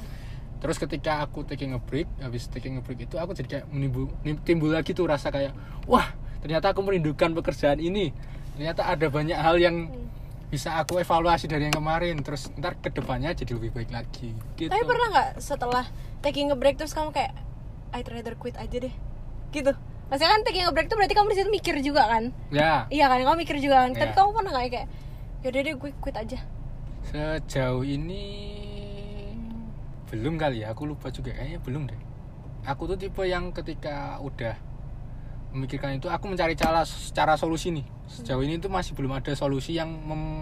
Terus 0.61 0.77
ketika 0.77 1.21
aku 1.21 1.43
taking 1.43 1.73
a 1.73 1.81
break 1.81 2.05
habis 2.21 2.45
taking 2.47 2.77
a 2.77 2.83
break 2.83 3.01
itu 3.01 3.17
aku 3.17 3.33
jadi 3.33 3.49
kayak 3.49 3.67
menimbul 3.69 4.13
nim- 4.23 4.41
timbul 4.41 4.71
lagi 4.71 4.93
tuh 4.93 5.09
rasa 5.09 5.29
kayak 5.29 5.57
wah 5.85 6.13
ternyata 6.41 6.73
aku 6.73 6.81
merindukan 6.81 7.33
pekerjaan 7.35 7.77
ini. 7.77 8.13
Ternyata 8.57 8.85
ada 8.87 9.07
banyak 9.09 9.37
hal 9.37 9.57
yang 9.57 9.89
bisa 10.49 10.77
aku 10.77 10.99
evaluasi 10.99 11.47
dari 11.47 11.65
yang 11.65 11.77
kemarin. 11.77 12.21
Terus 12.21 12.49
ntar 12.57 12.77
ke 12.77 12.89
depannya 12.89 13.33
jadi 13.33 13.57
lebih 13.57 13.73
baik 13.73 13.89
lagi 13.89 14.37
gitu. 14.57 14.69
Tapi 14.69 14.85
pernah 14.85 15.07
nggak 15.11 15.29
setelah 15.37 15.85
taking 16.21 16.49
a 16.49 16.57
break 16.57 16.77
terus 16.77 16.93
kamu 16.93 17.09
kayak 17.11 17.33
I'd 17.93 18.09
rather 18.09 18.37
quit 18.37 18.57
aja 18.57 18.73
deh 18.73 18.93
gitu. 19.49 19.73
Maksudnya 20.09 20.33
kan 20.33 20.43
taking 20.43 20.65
a 20.65 20.73
break 20.73 20.89
tuh 20.89 20.97
berarti 20.97 21.13
kamu 21.13 21.29
di 21.29 21.37
situ 21.37 21.49
mikir 21.49 21.75
juga 21.81 22.05
kan? 22.05 22.33
Ya. 22.51 22.85
Iya 22.89 23.07
kan 23.07 23.21
kamu 23.21 23.37
mikir 23.39 23.57
juga 23.61 23.85
kan? 23.85 23.91
Tapi 23.93 24.11
Iya. 24.11 24.17
kamu 24.17 24.29
pernah 24.33 24.51
nggak 24.53 24.65
kayak 24.69 24.87
yaudah 25.41 25.61
deh 25.61 25.75
gue 25.77 25.91
quit 26.01 26.17
aja. 26.17 26.39
Sejauh 27.07 27.85
ini 27.85 28.25
belum 30.11 30.35
kali 30.37 30.67
ya 30.67 30.75
aku 30.75 30.91
lupa 30.91 31.15
juga. 31.15 31.31
Kayaknya 31.31 31.61
belum 31.63 31.83
deh. 31.87 32.01
Aku 32.67 32.91
tuh 32.91 32.99
tipe 32.99 33.23
yang 33.25 33.55
ketika 33.55 34.19
udah 34.21 34.59
memikirkan 35.51 35.99
itu 35.99 36.07
aku 36.07 36.31
mencari 36.31 36.59
cara 36.59 36.83
cara 37.15 37.35
solusi 37.39 37.71
nih. 37.71 37.87
Sejauh 38.11 38.43
ini 38.43 38.59
tuh 38.59 38.71
masih 38.71 38.99
belum 38.99 39.15
ada 39.15 39.33
solusi 39.39 39.79
yang 39.79 39.91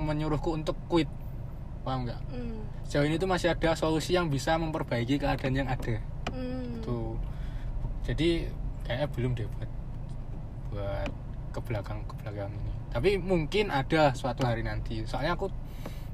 menyuruhku 0.08 0.56
untuk 0.56 0.76
quit. 0.88 1.08
Paham 1.84 2.08
nggak? 2.08 2.20
Hmm. 2.32 2.60
sejauh 2.88 3.04
ini 3.04 3.20
tuh 3.20 3.28
masih 3.28 3.52
ada 3.52 3.76
solusi 3.76 4.16
yang 4.16 4.32
bisa 4.32 4.56
memperbaiki 4.56 5.20
keadaan 5.20 5.54
yang 5.56 5.68
ada. 5.68 6.00
Hmm. 6.32 6.80
tuh 6.80 7.20
jadi 8.04 8.48
kayaknya 8.88 9.08
belum 9.12 9.30
deh 9.36 9.48
buat 9.52 9.70
buat 10.72 11.10
ke 11.52 11.60
belakang 11.64 12.00
ke 12.08 12.14
belakang 12.24 12.52
ini. 12.52 12.72
Tapi 12.88 13.10
mungkin 13.20 13.68
ada 13.68 14.16
suatu 14.16 14.48
hari 14.48 14.64
nanti. 14.64 15.04
Soalnya 15.04 15.36
aku 15.36 15.52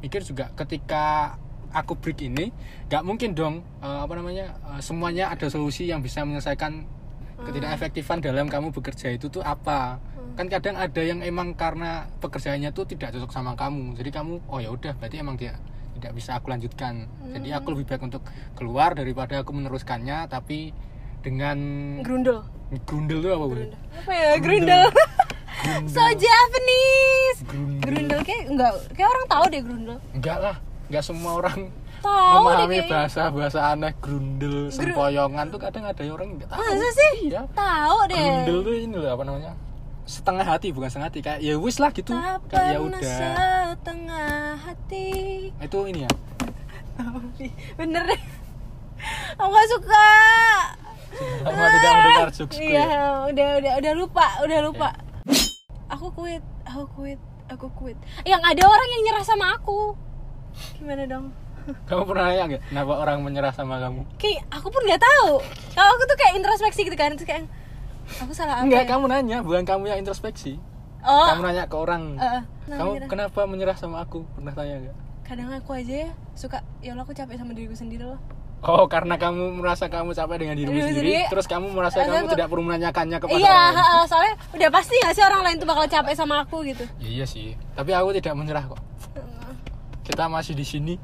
mikir 0.02 0.26
juga 0.26 0.50
ketika 0.58 1.38
aku 1.74 1.98
break 1.98 2.22
ini 2.22 2.54
nggak 2.88 3.02
mungkin 3.02 3.34
dong 3.34 3.66
eh, 3.82 3.98
apa 4.06 4.14
namanya 4.14 4.54
eh, 4.74 4.80
semuanya 4.80 5.34
ada 5.34 5.50
solusi 5.50 5.90
yang 5.90 6.00
bisa 6.00 6.22
menyelesaikan 6.22 6.86
ketidakefektifan 7.34 8.22
dalam 8.22 8.46
kamu 8.46 8.70
bekerja 8.70 9.10
itu 9.10 9.26
tuh 9.28 9.42
apa 9.42 9.98
kan 10.38 10.46
kadang 10.46 10.78
ada 10.78 11.02
yang 11.02 11.20
emang 11.20 11.52
karena 11.58 12.06
pekerjaannya 12.22 12.70
tuh 12.70 12.86
tidak 12.86 13.14
cocok 13.14 13.30
sama 13.34 13.58
kamu 13.58 13.98
jadi 13.98 14.10
kamu 14.22 14.34
oh 14.48 14.58
ya 14.62 14.70
udah 14.70 14.94
berarti 14.96 15.20
emang 15.20 15.36
dia 15.36 15.58
tidak 15.98 16.12
bisa 16.14 16.38
aku 16.38 16.50
lanjutkan 16.50 17.06
jadi 17.34 17.58
aku 17.58 17.74
lebih 17.74 17.86
baik 17.90 18.02
untuk 18.02 18.22
keluar 18.58 18.94
daripada 18.94 19.42
aku 19.42 19.54
meneruskannya 19.54 20.26
tapi 20.30 20.74
dengan 21.24 21.56
Grundel. 22.04 22.44
grundel 22.84 23.18
tuh 23.24 23.32
apa 23.32 23.44
Bu? 23.48 23.54
Apa 24.04 24.12
ya? 24.12 24.30
Grundel. 24.36 24.84
so 25.92 26.04
Japanese. 26.12 27.40
Grundel. 27.48 27.80
Grundel 27.80 28.20
kayak 28.20 28.44
enggak 28.52 28.72
kayak 28.92 29.08
orang 29.08 29.26
tahu 29.32 29.44
deh 29.48 29.62
grundel. 29.64 29.98
enggak 30.12 30.38
lah 30.38 30.56
enggak 30.86 31.02
semua 31.02 31.32
orang 31.36 31.70
Tahu 31.98 32.36
memahami 32.38 32.84
bahasa 32.84 33.32
bahasa 33.32 33.72
aneh 33.72 33.96
grundel 33.96 34.68
sempoyongan 34.68 35.48
tuh 35.48 35.56
kadang 35.56 35.84
ada 35.84 35.96
yang 35.98 36.14
orang 36.14 36.36
nggak 36.36 36.48
tahu 36.48 36.60
Masa 36.60 36.88
sih? 36.92 37.12
iya 37.26 37.40
Tahu 37.50 37.98
deh. 38.06 38.16
grundel 38.18 38.58
tuh 38.60 38.74
ini 38.74 38.94
loh 38.94 39.10
apa 39.10 39.22
namanya 39.22 39.52
setengah 40.04 40.44
hati 40.44 40.68
bukan 40.68 40.86
setengah 40.86 41.08
hati 41.08 41.20
kayak 41.20 41.40
ya 41.40 41.54
wis 41.56 41.80
lah 41.80 41.88
gitu 41.88 42.12
Tak 42.12 42.44
kayak 42.46 42.70
ya 42.70 42.78
udah 42.78 43.00
setengah 43.72 44.32
hati. 44.60 45.08
itu 45.50 45.78
ini 45.86 46.00
ya 46.04 46.12
Bener 47.74 48.02
deh. 48.04 48.20
Aku 49.34 49.50
gak 49.50 49.68
suka. 49.68 50.06
Lama 51.42 51.66
tidak 51.68 51.90
mendengar 51.92 52.30
jokesku 52.30 52.62
Iya, 52.62 52.82
ya 52.84 53.02
udah 53.26 53.48
udah 53.58 53.72
udah 53.78 53.92
lupa, 53.94 54.26
udah 54.40 54.58
lupa. 54.62 54.88
Aku 55.88 56.10
quit, 56.10 56.42
aku 56.62 56.84
quit, 56.90 57.20
aku 57.46 57.66
quit. 57.72 57.98
Yang 58.22 58.42
ada 58.42 58.62
orang 58.64 58.88
yang 58.88 59.02
nyerah 59.04 59.24
sama 59.24 59.54
aku. 59.54 59.94
Gimana 60.76 61.04
dong? 61.04 61.26
kamu 61.64 62.02
pernah 62.04 62.24
nanya 62.26 62.44
nggak 62.46 62.62
kenapa 62.68 62.92
orang 62.94 63.18
menyerah 63.20 63.48
sama 63.50 63.80
kamu 63.80 64.04
Kayak 64.16 64.44
aku 64.50 64.68
pun 64.68 64.84
nggak 64.84 65.00
tahu. 65.00 65.28
Kalau 65.72 65.90
aku 65.90 66.02
tuh 66.04 66.16
kayak 66.18 66.32
introspeksi 66.36 66.80
gitu 66.82 66.92
kan, 66.92 67.08
terus 67.10 67.24
kayak 67.24 67.48
aku 68.18 68.32
salah 68.32 68.60
apa? 68.60 68.64
enggak 68.64 68.82
ya? 68.82 68.88
kamu 68.90 69.04
nanya 69.08 69.38
bukan 69.40 69.62
kamu 69.62 69.84
yang 69.86 69.98
introspeksi 69.98 70.60
Oh, 71.00 71.24
kamu 71.26 71.40
nanya 71.42 71.64
ke 71.64 71.72
orang. 71.74 72.16
Nah, 72.16 72.44
kamu 72.70 72.90
menyerah. 72.96 73.08
kenapa 73.08 73.40
menyerah 73.44 73.76
sama 73.76 74.00
aku 74.00 74.24
pernah 74.30 74.52
tanya 74.52 74.76
nggak 74.78 74.96
kadang 75.22 75.48
aku 75.50 75.72
aja 75.72 75.94
ya 76.02 76.10
suka 76.34 76.60
ya 76.78 76.92
Allah 76.92 77.00
aku 77.02 77.12
capek 77.12 77.32
sama 77.34 77.52
diriku 77.52 77.72
sendiri 77.72 78.04
loh. 78.04 78.20
Oh, 78.60 78.84
karena 78.86 79.16
kamu 79.16 79.52
merasa 79.54 79.84
kamu 79.86 80.12
capek 80.12 80.36
dengan 80.38 80.52
dirimu 80.54 80.72
sendiri, 80.74 80.96
sendiri. 81.20 81.28
terus 81.28 81.44
kamu 81.44 81.68
merasa 81.70 82.00
kamu 82.00 82.16
kok- 82.22 82.32
tidak 82.32 82.46
perlu 82.46 82.62
menanyakannya 82.62 83.18
kepada 83.18 83.36
Iya, 83.36 83.44
orang 83.46 83.60
lain. 83.62 83.76
heeh, 83.78 84.02
soalnya 84.06 84.34
udah 84.50 84.68
pasti 84.70 84.94
gak 84.98 85.12
sih 85.12 85.22
orang 85.22 85.40
lain 85.42 85.56
tuh 85.56 85.64
bakal 85.66 85.84
capek 85.86 86.12
sama 86.12 86.34
aku 86.40 86.56
gitu. 86.62 86.84
Ya, 86.96 87.08
iya 87.10 87.24
sih, 87.24 87.52
tapi 87.72 87.92
aku 87.92 88.12
tidak 88.14 88.32
menyerah 88.34 88.64
kok. 88.66 88.80
Kita 90.04 90.28
masih 90.28 90.54
di 90.54 90.66
sini. 90.66 90.96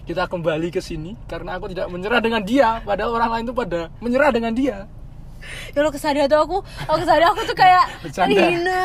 kita 0.00 0.26
kembali 0.26 0.74
ke 0.74 0.82
sini 0.82 1.14
karena 1.30 1.54
aku 1.54 1.70
tidak 1.70 1.86
menyerah 1.86 2.18
dengan 2.18 2.42
dia. 2.42 2.82
Padahal 2.82 3.14
orang 3.14 3.30
lain 3.30 3.44
tuh 3.46 3.54
pada 3.54 3.92
menyerah 4.02 4.34
dengan 4.34 4.50
dia. 4.50 4.90
Ya 5.70 5.86
lo 5.86 5.92
kesadaran 5.94 6.26
tuh 6.26 6.40
aku 6.40 6.58
aku 6.88 6.96
kesadaran 7.04 7.30
aku 7.30 7.46
tuh 7.46 7.54
kayak 7.54 7.86
Bercanda. 8.02 8.42
hina 8.42 8.84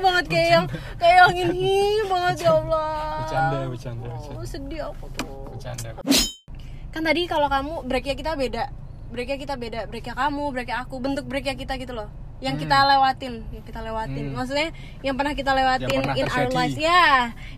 banget 0.00 0.24
kayak 0.26 0.48
yang 0.48 0.64
kayak 0.96 1.16
yang 1.20 1.34
ini 1.36 2.00
banget 2.08 2.48
ya 2.48 2.50
Allah. 2.56 2.96
Bercanda, 3.20 3.58
bercanda, 3.68 4.06
bercanda. 4.08 4.40
Oh, 4.40 4.46
sedih 4.48 4.80
aku 4.88 5.04
tuh. 5.20 5.28
Bercanda. 5.52 5.88
Kan 6.94 7.02
tadi 7.04 7.22
kalau 7.28 7.48
kamu 7.52 7.74
breaknya 7.84 8.14
kita 8.16 8.32
beda. 8.32 8.64
Breaknya 9.12 9.36
kita 9.36 9.54
beda. 9.60 9.80
Breaknya 9.90 10.14
kamu 10.16 10.44
breaknya 10.48 10.76
aku 10.80 10.94
bentuk 10.96 11.28
breaknya 11.28 11.54
kita 11.60 11.76
gitu 11.76 11.92
loh 11.92 12.08
yang 12.44 12.56
kita 12.56 12.76
lewatin 12.76 13.34
yang 13.48 13.64
kita 13.64 13.80
lewatin 13.80 14.24
Hmm. 14.26 14.36
maksudnya 14.36 14.68
yang 15.00 15.16
pernah 15.16 15.32
kita 15.32 15.50
lewatin 15.50 15.88
Yang 15.88 16.02
pernah 16.02 16.14
in 16.14 16.26
our 16.26 16.36
terjadi. 16.44 16.54
lives 16.54 16.76
ya 16.78 17.04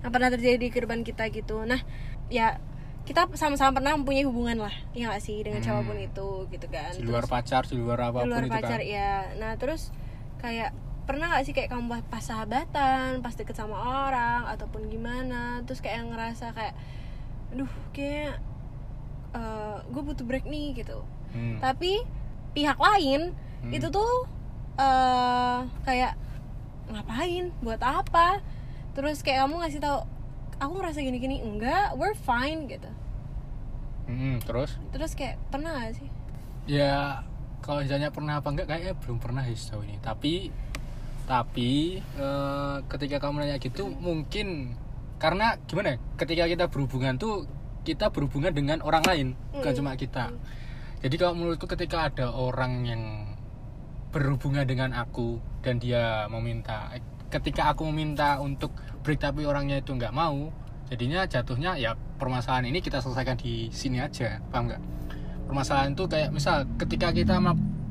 yang 0.01 0.11
pernah 0.11 0.29
terjadi 0.31 0.57
di 0.57 0.69
kehidupan 0.69 1.01
kita 1.03 1.25
gitu 1.29 1.57
nah 1.63 1.81
ya 2.29 2.63
kita 3.03 3.27
sama-sama 3.33 3.71
pernah 3.73 3.95
mempunyai 3.95 4.23
hubungan 4.23 4.59
lah 4.61 4.75
ya 4.93 5.11
gak 5.11 5.21
sih 5.21 5.39
dengan 5.41 5.59
Hmm. 5.59 5.67
siapa 5.69 5.83
pun 5.83 5.97
itu 5.97 6.29
gitu 6.49 6.67
kan 6.69 6.91
di 6.93 7.03
luar 7.03 7.21
Terus- 7.21 7.33
pacar 7.33 7.63
di 7.65 7.77
luar 7.77 7.99
di 7.99 8.05
apa 8.05 8.19
pun 8.21 8.29
luar 8.29 8.43
itu 8.43 8.53
pacar 8.53 8.79
kan 8.79 8.87
ya 8.89 9.11
nah 9.37 9.53
terus 9.55 9.91
kayak 10.37 10.71
pernah 11.03 11.27
gak 11.31 11.43
sih 11.43 11.53
kayak 11.53 11.69
kamu 11.69 11.87
pas- 12.05 12.23
sahabatan 12.25 13.19
pas 13.21 13.31
deket 13.33 13.55
sama 13.55 13.79
orang 14.05 14.47
ataupun 14.49 14.87
gimana 14.87 15.63
terus 15.63 15.79
kayak 15.79 16.03
ngerasa 16.05 16.51
kayak 16.53 16.75
aduh 17.49 17.71
kayak 17.91 18.39
gue 19.87 20.03
butuh 20.03 20.25
break 20.25 20.45
nih 20.45 20.73
gitu 20.75 21.05
Hmm. 21.29 21.61
tapi 21.61 22.01
pihak 22.53 22.75
lain 22.77 23.37
Hmm. 23.61 23.69
itu 23.71 23.87
tuh 23.87 24.25
eh 24.77 25.59
kayak 25.85 26.13
ngapain? 26.93 27.53
Buat 27.65 27.83
apa? 27.83 28.41
Terus 28.97 29.21
kayak 29.21 29.45
kamu 29.45 29.61
ngasih 29.61 29.81
tahu 29.83 29.99
aku 30.57 30.73
ngerasa 30.81 31.01
gini-gini. 31.03 31.43
Enggak 31.43 31.97
we're 31.97 32.17
fine 32.17 32.69
gitu. 32.69 32.89
Hmm, 34.07 34.39
terus? 34.45 34.79
Terus 34.95 35.19
kayak 35.19 35.37
pernah 35.51 35.83
gak 35.83 35.99
sih? 35.99 36.09
Ya 36.71 37.27
kalau 37.59 37.83
misalnya 37.83 38.15
pernah 38.15 38.39
apa 38.39 38.49
enggak 38.55 38.71
kayaknya 38.71 38.95
belum 39.03 39.19
pernah 39.19 39.43
ya 39.43 39.57
sejauh 39.59 39.83
ini. 39.83 39.99
Tapi 39.99 40.55
tapi 41.27 41.99
eh, 41.99 42.77
ketika 42.87 43.19
kamu 43.19 43.43
nanya 43.43 43.59
gitu 43.59 43.91
mungkin 43.91 44.79
karena 45.19 45.59
gimana 45.67 45.97
ya 45.97 45.99
ketika 46.23 46.45
kita 46.47 46.65
berhubungan 46.71 47.19
tuh 47.19 47.51
kita 47.83 48.15
berhubungan 48.15 48.55
dengan 48.55 48.79
orang 48.85 49.03
lain 49.03 49.29
bukan 49.51 49.73
Mm. 49.75 49.79
cuma 49.83 49.99
kita. 49.99 50.31
Jadi 51.03 51.15
kalau 51.19 51.35
menurutku 51.35 51.67
ketika 51.67 52.07
ada 52.07 52.31
orang 52.31 52.87
yang 52.87 53.03
berhubungan 54.17 54.65
dengan 54.65 54.97
aku 54.97 55.37
dan 55.61 55.77
dia 55.77 56.25
meminta. 56.33 56.89
Ketika 57.29 57.77
aku 57.77 57.85
meminta 57.93 58.41
untuk 58.41 58.73
break 59.05 59.21
tapi 59.21 59.45
orangnya 59.45 59.85
itu 59.85 59.93
nggak 59.93 60.17
mau 60.17 60.49
jadinya 60.89 61.29
jatuhnya 61.29 61.77
ya 61.77 61.99
permasalahan 62.17 62.73
ini 62.73 62.81
kita 62.81 63.05
selesaikan 63.05 63.37
di 63.37 63.69
sini 63.69 64.01
aja. 64.01 64.41
Paham 64.49 64.73
nggak? 64.73 64.83
Permasalahan 65.45 65.93
itu 65.93 66.09
kayak 66.09 66.33
misal 66.33 66.65
ketika 66.81 67.13
kita 67.13 67.37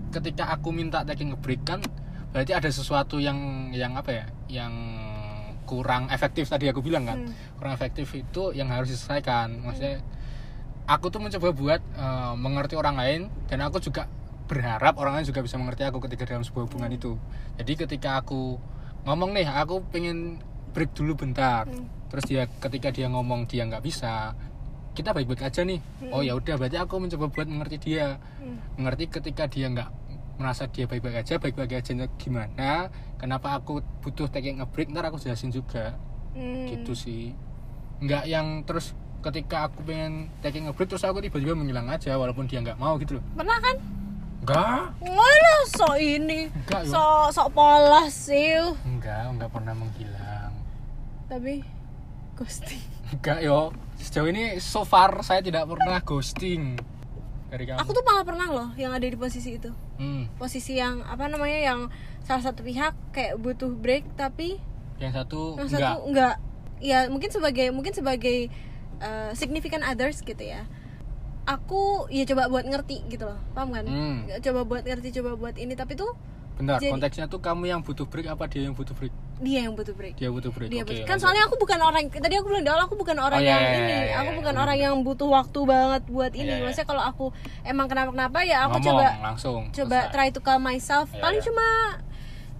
ketika 0.09 0.49
aku 0.49 0.73
minta 0.73 1.05
taking 1.05 1.29
a 1.29 1.37
break 1.37 1.61
kan 1.61 1.85
berarti 2.33 2.57
ada 2.57 2.73
sesuatu 2.73 3.21
yang 3.21 3.69
yang 3.69 3.93
apa 3.93 4.11
ya 4.11 4.25
yang 4.49 4.73
kurang 5.69 6.09
efektif 6.09 6.49
tadi 6.49 6.65
aku 6.73 6.81
bilang 6.81 7.05
kan. 7.05 7.21
Hmm. 7.21 7.33
kurang 7.61 7.73
efektif 7.77 8.09
itu 8.17 8.49
yang 8.57 8.73
harus 8.73 8.89
diselesaikan. 8.89 9.61
Maksudnya 9.61 10.01
aku 10.89 11.13
tuh 11.13 11.21
mencoba 11.21 11.53
buat 11.53 11.81
eh, 11.85 12.33
mengerti 12.33 12.73
orang 12.73 12.97
lain 12.97 13.21
dan 13.45 13.61
aku 13.61 13.77
juga 13.77 14.09
berharap 14.45 14.95
orang 15.01 15.19
lain 15.19 15.25
juga 15.27 15.41
bisa 15.41 15.57
mengerti 15.57 15.83
aku 15.85 15.97
ketika 16.05 16.29
dalam 16.29 16.45
sebuah 16.45 16.69
hubungan 16.69 16.89
itu. 16.93 17.17
Jadi 17.57 17.73
ketika 17.85 18.21
aku 18.21 18.57
ngomong 19.05 19.33
nih 19.33 19.49
aku 19.49 19.85
pengen 19.89 20.41
break 20.73 20.93
dulu 20.93 21.15
bentar. 21.15 21.65
Hmm. 21.65 21.87
terus 22.05 22.31
dia 22.31 22.47
ketika 22.47 22.95
dia 22.95 23.11
ngomong 23.11 23.43
dia 23.43 23.67
nggak 23.67 23.83
bisa 23.83 24.31
kita 24.95 25.11
baik-baik 25.11 25.43
aja 25.43 25.67
nih. 25.67 25.81
Oh 26.15 26.23
ya 26.23 26.37
udah 26.37 26.55
berarti 26.55 26.79
aku 26.79 26.95
mencoba 27.01 27.27
buat 27.27 27.47
mengerti 27.49 27.77
dia. 27.91 28.21
Hmm. 28.39 28.61
mengerti 28.79 29.09
ketika 29.11 29.49
dia 29.49 29.67
nggak 29.67 29.89
merasa 30.35 30.67
dia 30.67 30.83
baik-baik 30.83 31.23
aja 31.23 31.39
baik-baik 31.39 31.79
aja 31.79 31.95
gimana 32.19 32.91
kenapa 33.15 33.55
aku 33.55 33.79
butuh 34.03 34.27
taking 34.27 34.59
a 34.59 34.67
break 34.67 34.91
ntar 34.91 35.07
aku 35.07 35.19
jelasin 35.19 35.49
juga. 35.51 35.97
Hmm. 36.35 36.67
gitu 36.67 36.91
sih. 36.93 37.31
Nggak 38.03 38.23
yang 38.27 38.67
terus 38.67 38.91
ketika 39.23 39.71
aku 39.71 39.81
pengen 39.87 40.29
taking 40.43 40.69
a 40.69 40.71
break 40.75 40.91
terus 40.91 41.07
aku 41.07 41.23
tiba-tiba 41.23 41.57
menghilang 41.57 41.89
aja 41.89 42.13
walaupun 42.19 42.45
dia 42.45 42.61
nggak 42.61 42.77
mau 42.77 42.99
gitu 43.01 43.17
loh. 43.17 43.23
Pernah 43.33 43.57
kan 43.63 43.75
enggak. 44.45 44.93
Mana 45.01 45.55
sok 45.73 45.97
ini. 45.97 46.53
Enggak, 46.53 46.85
sok 46.85 47.33
sok 47.33 47.49
polos 47.57 48.13
sih 48.13 48.61
enggak 48.85 49.33
enggak 49.33 49.49
pernah 49.49 49.73
menghilang. 49.73 50.53
Tapi 51.25 51.65
ghosting. 52.37 52.85
Enggak 53.09 53.41
yo. 53.41 53.73
Sejauh 53.97 54.29
ini 54.29 54.61
so 54.61 54.85
far 54.85 55.25
saya 55.25 55.41
tidak 55.41 55.65
pernah 55.65 55.97
ghosting 56.05 56.77
dari 57.49 57.65
kamu. 57.65 57.81
Aku 57.81 57.89
tuh 57.95 58.05
malah 58.05 58.21
pernah 58.27 58.47
loh 58.53 58.69
yang 58.77 58.93
ada 58.93 59.07
di 59.07 59.17
posisi 59.17 59.57
itu. 59.57 59.73
Hmm, 59.97 60.29
posisi 60.37 60.77
yang 60.77 61.01
apa 61.01 61.25
namanya 61.25 61.59
yang 61.73 61.79
salah 62.21 62.45
satu 62.45 62.61
pihak 62.61 62.93
kayak 63.15 63.41
butuh 63.41 63.73
break 63.73 64.05
tapi 64.13 64.61
yang 65.01 65.09
satu 65.15 65.57
yang 65.57 65.65
enggak. 65.65 65.81
satu 65.81 65.97
enggak. 66.05 66.35
Ya 66.83 66.99
mungkin 67.09 67.31
sebagai 67.31 67.71
mungkin 67.71 67.95
sebagai 67.95 68.51
uh, 69.01 69.31
significant 69.33 69.81
others 69.81 70.21
gitu 70.21 70.43
ya 70.43 70.67
aku 71.45 71.81
ya 72.09 72.25
coba 72.25 72.47
buat 72.47 72.63
ngerti 72.63 73.05
gitu 73.07 73.23
loh 73.23 73.37
paham 73.51 73.69
kan 73.71 73.85
Hmm. 73.85 74.25
coba 74.39 74.61
buat 74.63 74.83
ngerti 74.83 75.13
coba 75.15 75.31
buat 75.35 75.55
ini 75.55 75.73
tapi 75.73 75.93
tuh 75.93 76.09
bentar 76.55 76.79
Jadi- 76.79 76.87
konteksnya 76.89 77.25
tuh 77.27 77.37
kamu 77.37 77.67
yang 77.67 77.81
butuh 77.81 78.03
break 78.03 78.25
apa 78.25 78.47
dia 78.47 78.63
yang 78.63 78.73
butuh 78.73 78.91
break 78.91 79.11
dia 79.37 79.59
yang 79.61 79.75
butuh 79.75 79.91
break 79.91 80.15
dia 80.15 80.31
butuh 80.31 80.47
break 80.49 80.69
dia 80.69 80.81
oke 80.81 80.87
butuh- 80.87 81.03
kan 81.03 81.09
lanjut. 81.11 81.21
soalnya 81.21 81.43
aku 81.43 81.55
bukan 81.57 81.79
orang 81.79 82.03
tadi 82.07 82.33
aku 82.33 82.47
bilang 82.47 82.63
di 82.63 82.71
awal 82.71 82.83
aku 82.83 82.95
bukan 82.95 83.17
orang 83.19 83.37
Oh, 83.37 83.43
iya, 83.43 83.51
yang 83.51 83.61
iya, 83.61 83.75
ini 83.75 83.83
iya, 83.85 83.99
iya, 84.01 84.15
aku 84.15 84.29
iya. 84.29 84.37
bukan 84.37 84.53
Bener, 84.53 84.63
orang 84.63 84.77
yang 84.79 84.95
butuh 85.01 85.27
waktu 85.29 85.59
banget 85.61 86.03
buat 86.07 86.31
ini 86.33 86.41
Iya, 86.41 86.55
iya. 86.55 86.63
maksudnya 86.63 86.87
kalau 86.87 87.03
aku 87.03 87.25
emang 87.61 87.85
kenapa 87.85 88.09
kenapa 88.09 88.37
ya 88.41 88.57
aku 88.63 88.71
Ngomong, 88.73 88.87
coba 88.89 89.05
langsung 89.21 89.61
coba 89.69 89.97
selesai. 89.99 90.13
try 90.15 90.27
to 90.29 90.39
calm 90.39 90.61
myself 90.61 91.07
Iya, 91.09 91.19
paling 91.19 91.37
iya. 91.37 91.45
cuma 91.45 91.67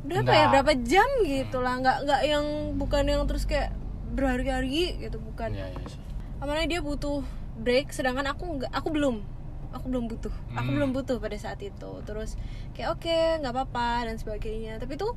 berapa 0.03 0.21
Bentar. 0.21 0.35
ya 0.35 0.45
berapa 0.51 0.71
jam 0.83 1.09
gitu 1.23 1.57
lah 1.57 1.73
nggak 1.79 1.97
nggak 2.03 2.21
yang 2.27 2.45
bukan 2.75 3.03
yang 3.03 3.23
terus 3.25 3.43
kayak 3.43 3.71
berhari-hari 4.11 4.75
gitu 4.99 5.17
bukan 5.19 5.49
Iya, 5.51 5.65
iya 5.65 5.85
sih. 5.85 5.99
Apalagi 6.37 6.67
dia 6.69 6.79
butuh 6.79 7.23
break 7.55 7.89
sedangkan 7.89 8.27
aku 8.27 8.59
nggak 8.59 8.71
aku 8.71 8.89
belum. 8.89 9.23
Aku 9.71 9.91
belum 9.91 10.07
butuh. 10.07 10.31
Aku 10.53 10.67
Hmm. 10.67 10.75
belum 10.75 10.89
butuh 10.91 11.19
pada 11.19 11.35
saat 11.35 11.59
itu. 11.59 11.91
Terus 12.03 12.39
kayak 12.71 12.95
oke 12.95 13.17
nggak 13.39 13.51
apa-apa 13.51 14.07
dan 14.07 14.15
sebagainya. 14.15 14.79
Tapi 14.79 14.95
tuh 14.95 15.11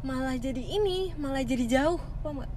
malah 0.00 0.36
jadi 0.36 0.60
ini 0.60 1.10
malah 1.14 1.42
jadi 1.42 1.64
jauh 1.66 1.98
paham 2.20 2.38
nggak? 2.38 2.52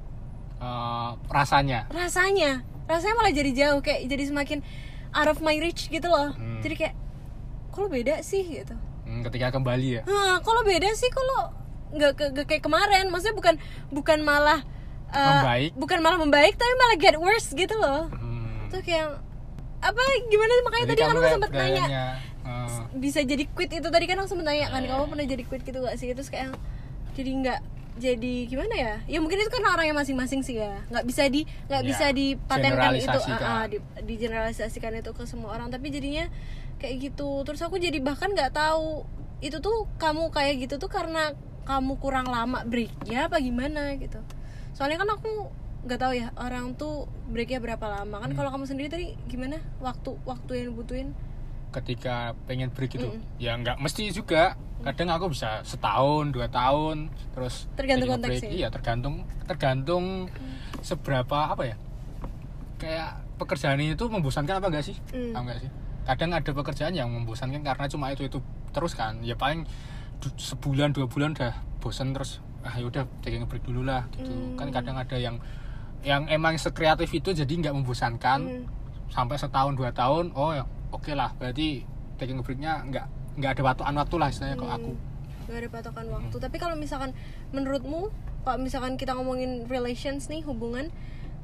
Eh, 0.58 1.10
rasanya? 1.30 1.86
Rasanya. 1.90 2.62
Rasanya 2.86 3.16
malah 3.16 3.32
jadi 3.32 3.52
jauh 3.54 3.80
kayak 3.80 4.06
jadi 4.06 4.24
semakin 4.28 4.60
out 5.12 5.28
of 5.28 5.42
my 5.42 5.58
reach 5.58 5.88
gitu 5.88 6.06
loh. 6.06 6.34
Hmm. 6.34 6.62
jadi 6.62 6.76
kayak 6.78 6.96
kok 7.68 7.80
lo 7.80 7.90
beda 7.90 8.22
sih? 8.22 8.42
gitu. 8.44 8.74
Hmm, 9.06 9.22
ketika 9.24 9.50
kembali 9.52 9.88
ya? 9.88 10.02
Hah, 10.04 10.38
kok 10.40 10.52
lo 10.52 10.62
beda 10.62 10.90
sih? 10.94 11.08
Kalau 11.08 11.54
nggak 11.90 12.12
ke, 12.14 12.26
nggak 12.34 12.46
kayak 12.48 12.64
kemarin? 12.64 13.08
Maksudnya 13.08 13.34
bukan 13.34 13.56
bukan 13.90 14.20
malah 14.22 14.62
uh, 15.10 15.42
Membaik. 15.42 15.72
bukan 15.74 16.00
malah 16.02 16.18
membaik 16.18 16.54
tapi 16.54 16.74
malah 16.76 16.98
get 16.98 17.16
worse 17.18 17.50
gitu 17.52 17.74
loh. 17.74 18.10
Hmm. 18.12 18.68
tuh 18.68 18.84
kayak 18.84 19.24
apa 19.80 20.02
gimana 20.26 20.52
makanya 20.64 20.86
Jadi 20.86 20.92
tadi 20.92 21.02
kan 21.04 21.14
aku 21.14 21.30
sempet 21.30 21.52
nanya 21.52 21.86
eh, 22.44 22.70
bisa 22.96 23.20
jadi 23.22 23.44
quit 23.48 23.72
itu 23.72 23.88
tadi 23.88 24.06
kan 24.06 24.18
aku 24.18 24.28
sempet 24.28 24.46
nanya 24.46 24.68
kan 24.68 24.82
Iya. 24.82 24.90
kamu 24.92 25.04
pernah 25.08 25.26
jadi 25.28 25.44
quit 25.44 25.62
gitu 25.62 25.78
gak 25.80 25.96
sih? 25.96 26.10
Terus 26.12 26.30
kayak 26.30 26.58
jadi 27.14 27.32
nggak 27.36 27.60
jadi 27.98 28.34
gimana 28.46 28.74
ya? 28.74 28.94
Ya 29.06 29.18
mungkin 29.18 29.38
itu 29.38 29.50
karena 29.50 29.74
orangnya 29.74 29.96
masing-masing 29.96 30.42
sih 30.42 30.58
ya. 30.58 30.82
Nggak 30.88 31.06
bisa 31.06 31.24
di 31.28 31.42
nggak 31.66 31.82
Ya, 31.82 31.88
bisa 31.88 32.06
dipatenkan 32.10 32.94
itu 32.94 33.06
generalisasikan. 33.10 33.42
ah, 33.42 33.54
ah, 33.54 33.66
di, 33.66 33.78
digeneralisasikan 34.04 34.92
itu 34.96 35.12
ke 35.12 35.24
semua 35.26 35.50
orang. 35.52 35.70
Tapi 35.70 35.90
jadinya 35.90 36.30
kayak 36.78 36.96
gitu. 37.10 37.42
Terus 37.42 37.62
aku 37.62 37.78
jadi 37.78 37.98
bahkan 37.98 38.30
nggak 38.30 38.54
tahu 38.54 39.06
itu 39.42 39.58
tuh 39.58 39.86
kamu 39.98 40.30
kayak 40.30 40.62
gitu 40.62 40.78
tuh 40.78 40.90
karena 40.90 41.34
kamu 41.66 41.98
kurang 41.98 42.26
lama 42.26 42.62
breaknya 42.64 43.28
apa 43.28 43.38
gimana 43.38 43.98
gitu. 43.98 44.22
Soalnya 44.74 45.02
kan 45.02 45.10
aku 45.12 45.50
nggak 45.88 45.98
tahu 45.98 46.14
ya 46.14 46.28
orang 46.36 46.76
tuh 46.76 46.96
breaknya 47.26 47.58
berapa 47.58 47.82
lama 47.84 48.20
kan 48.20 48.30
Hmm. 48.30 48.38
kalau 48.38 48.50
kamu 48.52 48.66
sendiri 48.66 48.88
tadi 48.88 49.08
gimana 49.26 49.58
waktu 49.80 50.14
waktu 50.22 50.52
yang 50.54 50.66
dibutuhin 50.72 51.16
ketika 51.70 52.16
pengen 52.44 52.70
break 52.70 52.94
itu 52.94 53.08
Mm-mm. 53.08 53.24
ya 53.38 53.54
nggak 53.54 53.78
mesti 53.78 54.08
juga 54.10 54.56
kadang 54.80 55.10
aku 55.10 55.32
bisa 55.32 55.64
setahun 55.64 56.30
dua 56.30 56.48
tahun 56.48 57.08
terus 57.32 57.68
Tergantung 57.74 58.08
break. 58.10 58.20
konteksnya. 58.22 58.50
iya 58.50 58.68
tergantung 58.68 59.16
tergantung 59.44 60.06
seberapa 60.82 61.50
apa 61.50 61.64
ya 61.66 61.76
kayak 62.78 63.10
pekerjaan 63.38 63.80
itu 63.80 64.06
membosankan 64.06 64.58
apa 64.58 64.68
enggak 64.68 64.86
sih 64.86 64.98
Mm. 65.10 65.34
Tahu 65.34 65.44
nggak 65.44 65.60
sih 65.60 65.72
kadang 66.04 66.32
ada 66.32 66.52
pekerjaan 66.54 66.94
yang 66.94 67.10
membosankan 67.10 67.62
karena 67.62 67.86
cuma 67.86 68.06
itu 68.10 68.24
itu 68.24 68.40
terus 68.72 68.94
kan 68.94 69.20
ya 69.22 69.36
paling 69.36 69.68
sebulan 70.34 70.92
dua 70.92 71.06
bulan 71.06 71.34
udah 71.34 71.52
bosan 71.78 72.12
terus 72.12 72.40
ah 72.64 72.74
yaudah 72.74 73.06
taking 73.20 73.44
break 73.46 73.62
dulu 73.62 73.84
lah 73.84 74.08
gitu 74.14 74.28
Mm. 74.28 74.56
kan 74.56 74.72
kadang 74.72 74.96
ada 74.96 75.16
yang 75.16 75.36
yang 76.06 76.30
emang 76.30 76.58
sekreatif 76.60 77.10
itu 77.14 77.34
jadi 77.34 77.50
nggak 77.50 77.76
membosankan. 77.76 78.42
Hmm. 78.44 78.66
sampai 79.08 79.40
setahun 79.40 79.72
dua 79.80 79.96
tahun 79.96 80.36
oh 80.36 80.52
ya 80.52 80.68
oke 80.92 81.16
lah. 81.16 81.32
Berarti 81.40 81.88
taking 82.20 82.38
a 82.38 82.44
breaknya 82.44 82.84
nggak 82.84 83.06
nggak 83.40 83.52
ada 83.56 83.62
patokan 83.72 83.96
waktu 83.96 84.16
lah 84.20 84.28
istilahnya 84.28 84.58
kalau 84.60 84.74
aku. 84.74 84.92
Gak 85.48 85.58
ada 85.64 85.70
patokan 85.72 86.06
waktu. 86.12 86.36
Tapi 86.44 86.58
kalau 86.60 86.76
misalkan 86.76 87.16
menurutmu, 87.56 88.12
kalau 88.44 88.58
misalkan 88.60 89.00
kita 89.00 89.16
ngomongin 89.16 89.64
relations 89.72 90.28
nih 90.28 90.44
hubungan, 90.44 90.92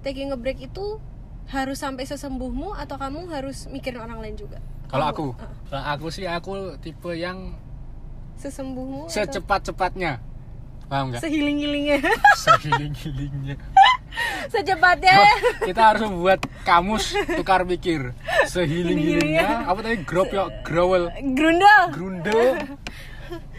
taking 0.03 0.35
a 0.35 0.37
break 0.37 0.59
itu 0.59 0.99
harus 1.47 1.79
sampai 1.79 2.03
sesembuhmu 2.03 2.75
atau 2.75 2.99
kamu 2.99 3.31
harus 3.31 3.71
mikirin 3.71 4.03
orang 4.03 4.19
lain 4.19 4.35
juga? 4.35 4.59
Kalau 4.91 5.07
aku? 5.07 5.27
uh, 5.39 5.47
kalau 5.71 5.83
aku 5.87 6.05
sih 6.11 6.27
aku 6.27 6.75
tipe 6.83 7.15
yang 7.15 7.55
sesembuhmu 8.35 9.07
atau 9.07 9.15
secepat-cepatnya. 9.15 10.19
Paham 10.91 11.15
nggak? 11.15 11.23
Sehiling-hilingnya. 11.23 12.03
Sehiling-hilingnya 12.43 13.55
secepatnya. 14.53 15.17
Kita 15.59 15.81
harus 15.85 16.01
membuat 16.03 16.39
kamus 16.63 17.03
tukar 17.33 17.63
pikir 17.63 18.13
sehiling-hilingnya 18.45 19.65
apa 19.65 19.79
tadi? 19.79 19.97
Grop 20.01 20.29
ya 20.29 20.47
growel 20.61 21.09
grundel. 21.33 21.81
Grundel. 21.89 22.47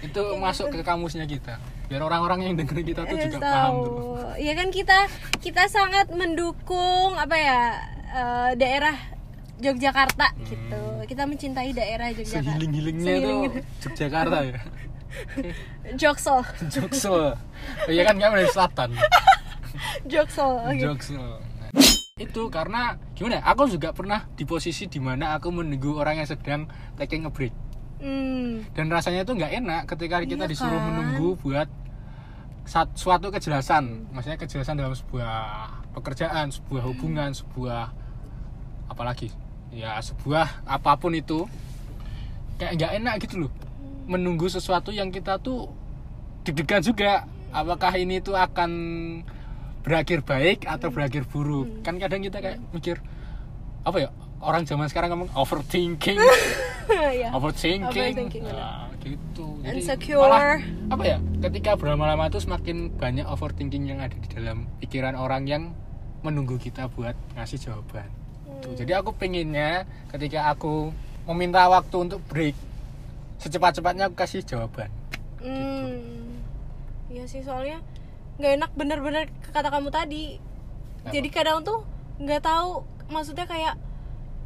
Itu 0.01 0.37
masuk 0.37 0.71
ke 0.71 0.81
kamusnya 0.81 1.25
kita. 1.25 1.59
Biar 1.85 2.01
orang-orang 2.01 2.43
yang 2.43 2.55
dengerin 2.55 2.87
kita 2.87 3.03
tuh 3.05 3.17
Eh, 3.17 3.27
juga 3.27 3.39
tahu. 3.39 3.45
paham 3.45 3.75
tuh. 3.81 4.17
Ya 4.37 4.53
kan 4.55 4.69
kita 4.69 4.99
kita 5.39 5.63
sangat 5.67 6.09
mendukung 6.11 7.15
apa 7.15 7.35
ya 7.35 7.59
eh, 8.09 8.51
daerah 8.55 8.95
Yogyakarta 9.57 10.35
gitu. 10.45 10.83
Kita 11.05 11.23
mencintai 11.25 11.71
daerah 11.71 12.09
Yogyakarta. 12.09 12.47
Sehiling-hilingnya 12.47 13.13
tuh 13.13 13.21
Sehiling- 13.21 13.45
Yogyakarta 13.83 14.39
ya? 14.45 14.59
Joksel 15.95 16.43
Joksel 16.67 17.39
iya 17.87 18.03
kan 18.03 18.19
kamu 18.19 18.35
dari 18.35 18.51
selatan 18.51 18.91
Joksel 20.11 20.51
oke. 20.61 20.81
Joksel 20.81 21.27
itu 22.15 22.47
karena 22.47 22.95
gimana 23.19 23.43
ya, 23.43 23.51
aku 23.51 23.67
juga 23.67 23.91
pernah 23.91 24.31
di 24.39 24.47
posisi 24.47 24.87
di 24.87 25.03
mana 25.03 25.35
aku 25.35 25.51
menunggu 25.51 25.99
orang 25.99 26.23
yang 26.23 26.29
sedang 26.31 26.71
taking 26.95 27.27
a 27.27 27.31
break. 27.31 27.51
Hmm, 27.99 28.63
dan 28.71 28.87
rasanya 28.87 29.27
itu 29.27 29.35
nggak 29.35 29.53
enak 29.59 29.83
ketika 29.91 30.23
kita 30.23 30.47
Iya 30.47 30.51
disuruh 30.55 30.79
kan? 30.79 30.87
menunggu 30.95 31.35
buat 31.43 31.67
suatu 32.95 33.35
kejelasan. 33.35 34.15
Maksudnya 34.15 34.39
kejelasan 34.39 34.79
dalam 34.79 34.95
sebuah 34.95 35.35
pekerjaan 35.99 36.55
sebuah 36.55 36.83
hubungan 36.87 37.35
sebuah 37.35 37.91
apalagi? 38.87 39.35
Ya 39.75 39.99
sebuah 39.99 40.63
apa 40.71 40.95
pun 40.95 41.19
itu 41.19 41.51
kayak 42.63 42.79
nggak 42.79 42.93
enak 43.03 43.15
gitu 43.27 43.47
loh. 43.47 43.53
Menunggu 44.07 44.47
sesuatu 44.47 44.95
yang 44.95 45.11
kita 45.11 45.43
tuh 45.43 45.67
deg-degan 46.47 46.79
juga. 46.79 47.27
Apakah 47.55 47.95
ini 47.99 48.23
tuh 48.23 48.35
akan 48.39 48.71
berakhir 49.85 50.25
baik 50.25 50.65
atau 50.65 50.89
berakhir 50.89 51.29
buruk. 51.29 51.85
Kan 51.85 52.01
kadang 52.01 52.25
kita 52.25 52.41
kayak 52.41 52.59
mikir 52.73 52.99
apa 53.85 53.97
ya 54.01 54.09
orang 54.41 54.65
zaman 54.65 54.89
sekarang 54.89 55.13
ngomong 55.13 55.31
overthinking. 55.37 56.19
Ya. 56.85 57.33
overthinking, 57.33 58.13
Overthinking, 58.13 58.45
Nah, 58.45 58.93
gitu. 59.01 59.57
Jadi 59.65 59.81
Insecure. 59.81 60.21
malah, 60.21 60.61
apa 60.93 61.03
ya 61.09 61.17
ketika 61.41 61.81
berlama-lama 61.81 62.29
itu 62.29 62.45
semakin 62.45 62.93
banyak 62.93 63.25
overthinking 63.25 63.89
yang 63.89 64.05
ada 64.05 64.13
di 64.13 64.29
dalam 64.29 64.69
pikiran 64.85 65.17
orang 65.17 65.49
yang 65.49 65.63
menunggu 66.21 66.61
kita 66.61 66.93
buat 66.93 67.17
ngasih 67.41 67.57
jawaban. 67.57 68.05
Tuh, 68.61 68.77
jadi 68.77 69.01
aku 69.01 69.17
pengennya 69.17 69.89
ketika 70.13 70.53
aku 70.53 70.93
meminta 71.25 71.65
waktu 71.73 71.97
untuk 72.05 72.21
break 72.29 72.53
secepat-cepatnya 73.41 74.13
aku 74.13 74.17
kasih 74.21 74.45
jawaban. 74.45 74.93
Hmm, 75.41 76.37
iya 77.09 77.25
sih 77.25 77.41
soalnya 77.41 77.81
nggak 78.35 78.53
enak 78.57 78.71
bener-bener 78.73 79.25
kata 79.49 79.69
kamu 79.69 79.89
tadi. 79.89 80.25
Apa? 81.01 81.11
Jadi 81.11 81.29
kadang 81.29 81.61
tuh 81.61 81.85
nggak 82.17 82.41
tahu 82.41 82.83
maksudnya 83.07 83.45
kayak 83.45 83.75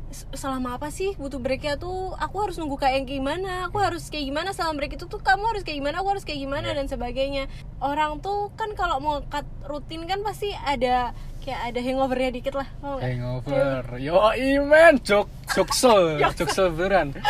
"S- 0.08 0.24
selama 0.32 0.74
apa 0.74 0.88
sih 0.88 1.12
butuh 1.14 1.36
breaknya 1.36 1.76
tuh? 1.76 2.16
Aku 2.16 2.36
harus 2.38 2.56
nunggu 2.56 2.76
kayak 2.76 3.04
gimana? 3.04 3.66
Aku 3.66 3.76
harus 3.76 4.08
kayak 4.08 4.24
gimana? 4.26 4.50
Selama 4.50 4.76
break 4.78 4.94
itu 4.94 5.04
tuh 5.04 5.18
kamu 5.18 5.44
harus 5.46 5.62
kayak 5.62 5.78
gimana? 5.78 5.96
Aku 5.98 6.08
harus 6.08 6.22
kayak 6.22 6.40
gimana? 6.40 6.66
Iya. 6.66 6.76
dan 6.76 6.86
sebagainya. 6.86 7.44
Orang 7.78 8.18
tuh 8.18 8.48
kan 8.54 8.72
kalau 8.72 8.98
mau 8.98 9.20
cut 9.22 9.44
rutin 9.64 10.04
kan 10.04 10.20
pasti 10.20 10.48
ada 10.54 11.12
kayak 11.38 11.60
ada 11.66 11.80
hangovernya 11.80 12.30
dikit 12.34 12.54
lah 12.54 12.68
mau 12.78 12.96
nggak? 12.96 13.04
hangover. 13.06 13.82
Yo 13.98 14.16
iman 14.32 14.92
jok 14.98 15.26
joksel 15.50 16.16
joksel 16.36 16.68
beneran. 16.70 17.12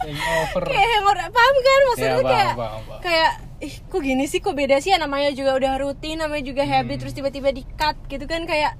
Hangover. 0.00 0.64
Kayak 0.66 0.88
hangover 0.94 1.16
paham 1.30 1.56
kan? 1.58 1.80
Maksudnya 1.82 2.08
Ya, 2.10 2.16
paham, 2.16 2.24
kayak 2.26 2.52
paham, 2.54 2.80
paham. 2.82 3.00
kayak 3.02 3.32
ih 3.60 3.74
kok 3.86 4.00
gini 4.00 4.24
sih? 4.24 4.40
Kok 4.40 4.52
beda 4.52 4.80
sih? 4.80 4.90
Ya 4.90 4.98
namanya 4.98 5.30
juga 5.30 5.54
udah 5.54 5.76
rutin 5.78 6.16
namanya 6.16 6.42
juga 6.42 6.62
Hmm. 6.62 6.72
habit 6.80 6.96
terus 6.98 7.12
tiba-tiba 7.12 7.48
di 7.50 7.62
cut 7.74 7.96
gitu 8.06 8.24
kan 8.24 8.44
kayak 8.44 8.74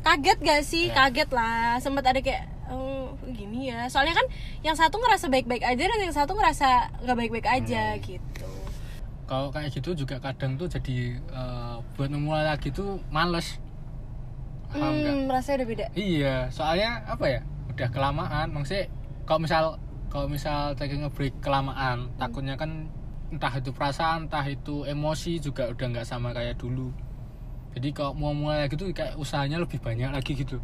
kaget 0.00 0.38
gak 0.38 0.62
sih? 0.62 0.84
Ya. 0.88 0.94
kaget 1.02 1.30
lah. 1.30 1.76
Sempat 1.78 2.04
ada 2.06 2.20
kayak 2.20 2.44
oh 2.68 3.16
gini 3.26 3.68
ya. 3.68 3.88
Soalnya 3.88 4.14
kan 4.14 4.26
yang 4.60 4.74
satu 4.74 4.96
ngerasa 4.96 5.26
baik-baik 5.26 5.62
aja 5.62 5.82
dan 5.82 5.98
yang 5.98 6.12
satu 6.12 6.32
ngerasa 6.32 6.68
nggak 7.02 7.16
baik-baik 7.16 7.46
aja 7.46 7.94
Hmm. 7.94 8.02
gitu. 8.02 8.48
Kalau 9.26 9.50
kayak 9.50 9.72
gitu 9.72 9.90
juga 9.96 10.20
kadang 10.20 10.54
tuh 10.54 10.68
jadi 10.68 11.16
eh, 11.18 11.74
buat 11.94 12.08
memulai 12.08 12.46
lagi 12.46 12.70
tuh 12.70 13.02
males. 13.08 13.58
Paham 14.66 14.92
hmm, 14.94 15.30
rasanya 15.30 15.62
udah 15.62 15.68
beda. 15.68 15.86
Iya 15.92 16.36
soalnya 16.50 17.02
apa 17.06 17.24
ya? 17.26 17.40
Udah 17.72 17.88
kelamaan. 17.88 18.52
Maksudnya 18.52 18.86
kalau 19.24 19.40
misal 19.40 19.64
kalau 20.06 20.26
misal 20.28 20.74
taking 20.74 21.02
a 21.02 21.10
break 21.10 21.34
kelamaan 21.40 22.08
takutnya 22.14 22.54
kan 22.54 22.86
entah 23.32 23.52
itu 23.58 23.70
perasaan 23.74 24.30
entah 24.30 24.46
itu 24.46 24.86
emosi 24.86 25.42
juga 25.42 25.66
udah 25.70 25.86
nggak 25.90 26.06
sama 26.06 26.30
kayak 26.30 26.58
dulu. 26.60 26.94
Jadi 27.76 27.92
kalau 27.92 28.16
mau 28.16 28.32
mulai 28.32 28.64
lagi 28.64 28.78
tuh 28.78 28.88
kayak 28.94 29.20
usahanya 29.20 29.60
lebih 29.60 29.76
banyak 29.82 30.08
lagi 30.08 30.32
gitu. 30.32 30.62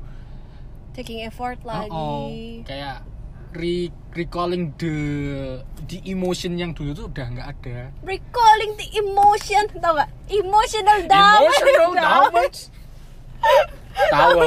Taking 0.96 1.28
effort 1.28 1.60
lagi 1.64 1.88
Oh, 1.92 2.28
oh. 2.28 2.62
kayak 2.64 3.04
re 3.52 3.92
recalling 4.16 4.72
the 4.80 4.96
the 5.84 6.00
emotion 6.08 6.56
yang 6.56 6.72
dulu 6.72 6.96
tuh 6.96 7.06
udah 7.12 7.26
nggak 7.36 7.48
ada. 7.52 7.92
Recalling 8.00 8.72
the 8.80 8.88
emotion 8.96 9.62
tau 9.76 9.96
gak 10.00 10.10
emotional 10.32 10.98
damage. 11.04 11.44
Emotional 11.60 11.90
damage? 11.92 12.58
Tahu. 14.12 14.40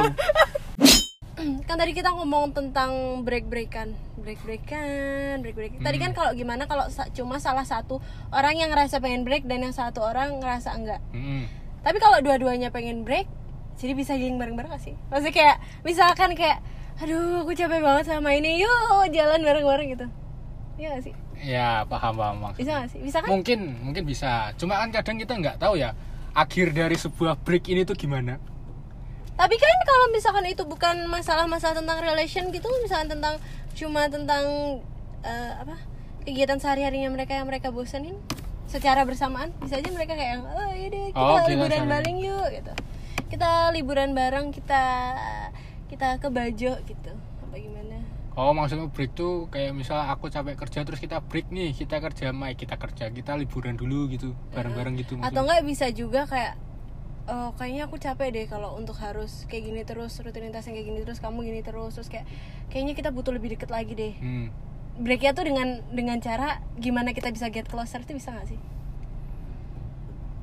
kan 1.68 1.76
tadi 1.76 1.92
kita 1.92 2.16
ngomong 2.16 2.56
tentang 2.56 3.22
break 3.22 3.46
breakan 3.46 3.92
break 4.16 4.40
breakan 4.42 5.44
break 5.44 5.56
break 5.56 5.74
tadi 5.84 5.98
kan 6.00 6.16
kalau 6.16 6.32
gimana 6.32 6.64
kalau 6.66 6.88
sa- 6.88 7.12
cuma 7.12 7.38
salah 7.38 7.68
satu 7.68 8.00
orang 8.32 8.56
yang 8.56 8.72
ngerasa 8.72 9.04
pengen 9.04 9.28
break 9.28 9.44
dan 9.44 9.62
yang 9.62 9.76
satu 9.76 10.00
orang 10.00 10.40
ngerasa 10.40 10.72
enggak. 10.74 11.04
Mm-mm. 11.12 11.46
tapi 11.84 11.98
kalau 12.00 12.24
dua-duanya 12.24 12.72
pengen 12.72 13.04
break 13.04 13.28
jadi 13.76 13.92
bisa 13.92 14.16
healing 14.16 14.40
bareng-bareng 14.40 14.72
gak 14.72 14.84
sih? 14.88 14.96
Maksudnya 15.12 15.36
kayak 15.36 15.58
misalkan 15.84 16.32
kayak 16.32 16.64
aduh 16.96 17.44
aku 17.44 17.52
capek 17.52 17.84
banget 17.84 18.08
sama 18.08 18.32
ini 18.32 18.64
yuk 18.64 19.12
jalan 19.12 19.44
bareng-bareng 19.44 19.88
gitu. 19.92 20.08
Iya 20.80 20.96
gak 20.96 21.04
sih? 21.04 21.14
Ya 21.44 21.84
paham 21.84 22.16
paham 22.16 22.36
maksudnya. 22.40 22.64
Bisa 22.64 22.72
gak 22.80 22.90
sih? 22.96 23.00
Bisa 23.04 23.18
kan? 23.20 23.30
Mungkin 23.36 23.60
mungkin 23.84 24.04
bisa. 24.08 24.56
Cuma 24.56 24.80
kan 24.80 24.96
kadang 24.96 25.20
kita 25.20 25.36
nggak 25.36 25.60
tahu 25.60 25.76
ya 25.76 25.92
akhir 26.32 26.72
dari 26.72 26.96
sebuah 26.96 27.36
break 27.44 27.68
ini 27.68 27.84
tuh 27.84 28.00
gimana 28.00 28.40
Tapi 29.36 29.56
kan 29.56 29.76
kalau 29.84 30.06
misalkan 30.10 30.46
itu 30.46 30.64
bukan 30.64 30.96
masalah-masalah 31.06 31.76
tentang 31.78 32.00
relation 32.00 32.48
gitu, 32.50 32.66
misalkan 32.80 33.12
tentang 33.12 33.36
cuma 33.74 34.08
tentang 34.08 34.44
eh, 35.22 35.54
apa 35.58 35.76
kegiatan 36.24 36.56
sehari-harinya 36.56 37.12
mereka 37.12 37.36
yang 37.36 37.46
mereka 37.46 37.70
bosanin 37.70 38.16
secara 38.66 39.04
bersamaan, 39.04 39.52
bisa 39.60 39.76
aja 39.76 39.90
mereka 39.90 40.14
kayak 40.14 40.40
oh 40.42 40.72
ini 40.72 41.12
kita 41.12 41.20
Oh, 41.20 41.36
kita 41.38 41.52
liburan 41.52 41.72
saling. 41.78 41.92
bareng 41.92 42.18
yuk 42.18 42.48
gitu. 42.52 42.74
Kita 43.28 43.50
liburan 43.70 44.10
bareng 44.12 44.48
kita 44.50 44.84
kita 45.86 46.18
ke 46.18 46.28
Bajo 46.28 46.72
gitu. 46.82 47.12
Apa 47.42 47.56
gimana? 47.56 47.98
oh 48.34 48.52
maksudnya 48.52 48.88
break 48.88 49.12
tuh 49.14 49.48
kayak 49.48 49.72
misal 49.72 49.96
aku 50.02 50.28
capek 50.28 50.56
kerja 50.58 50.84
terus 50.84 51.00
kita 51.00 51.20
break 51.22 51.48
nih 51.50 51.72
kita 51.72 52.00
kerja 52.00 52.32
mai 52.32 52.52
kita 52.52 52.76
kerja 52.76 53.08
kita 53.08 53.32
liburan 53.34 53.76
dulu 53.76 54.08
gitu 54.10 54.36
bareng-bareng 54.52 54.96
gitu 54.98 55.16
Atau 55.16 55.24
maksudnya. 55.24 55.40
enggak 55.42 55.62
bisa 55.64 55.86
juga 55.90 56.22
kayak 56.26 56.54
oh 57.26 57.50
kayaknya 57.58 57.90
aku 57.90 57.98
capek 57.98 58.30
deh 58.30 58.46
kalau 58.46 58.78
untuk 58.78 58.98
harus 59.02 59.50
kayak 59.50 59.64
gini 59.66 59.82
terus 59.82 60.14
rutinitas 60.22 60.70
yang 60.70 60.78
kayak 60.78 60.88
gini 60.94 61.00
terus 61.02 61.18
kamu 61.18 61.42
gini 61.42 61.62
terus 61.66 61.98
terus 61.98 62.10
kayak 62.10 62.30
kayaknya 62.70 62.94
kita 62.94 63.10
butuh 63.10 63.34
lebih 63.34 63.58
deket 63.58 63.70
lagi 63.74 63.94
deh. 63.98 64.14
Hmm. 64.22 64.50
breaknya 64.96 65.36
tuh 65.36 65.44
dengan 65.44 65.84
dengan 65.92 66.24
cara 66.24 66.64
gimana 66.80 67.12
kita 67.12 67.28
bisa 67.28 67.52
get 67.52 67.68
closer 67.68 68.00
itu 68.00 68.16
bisa 68.16 68.32
gak 68.32 68.48
sih? 68.48 68.60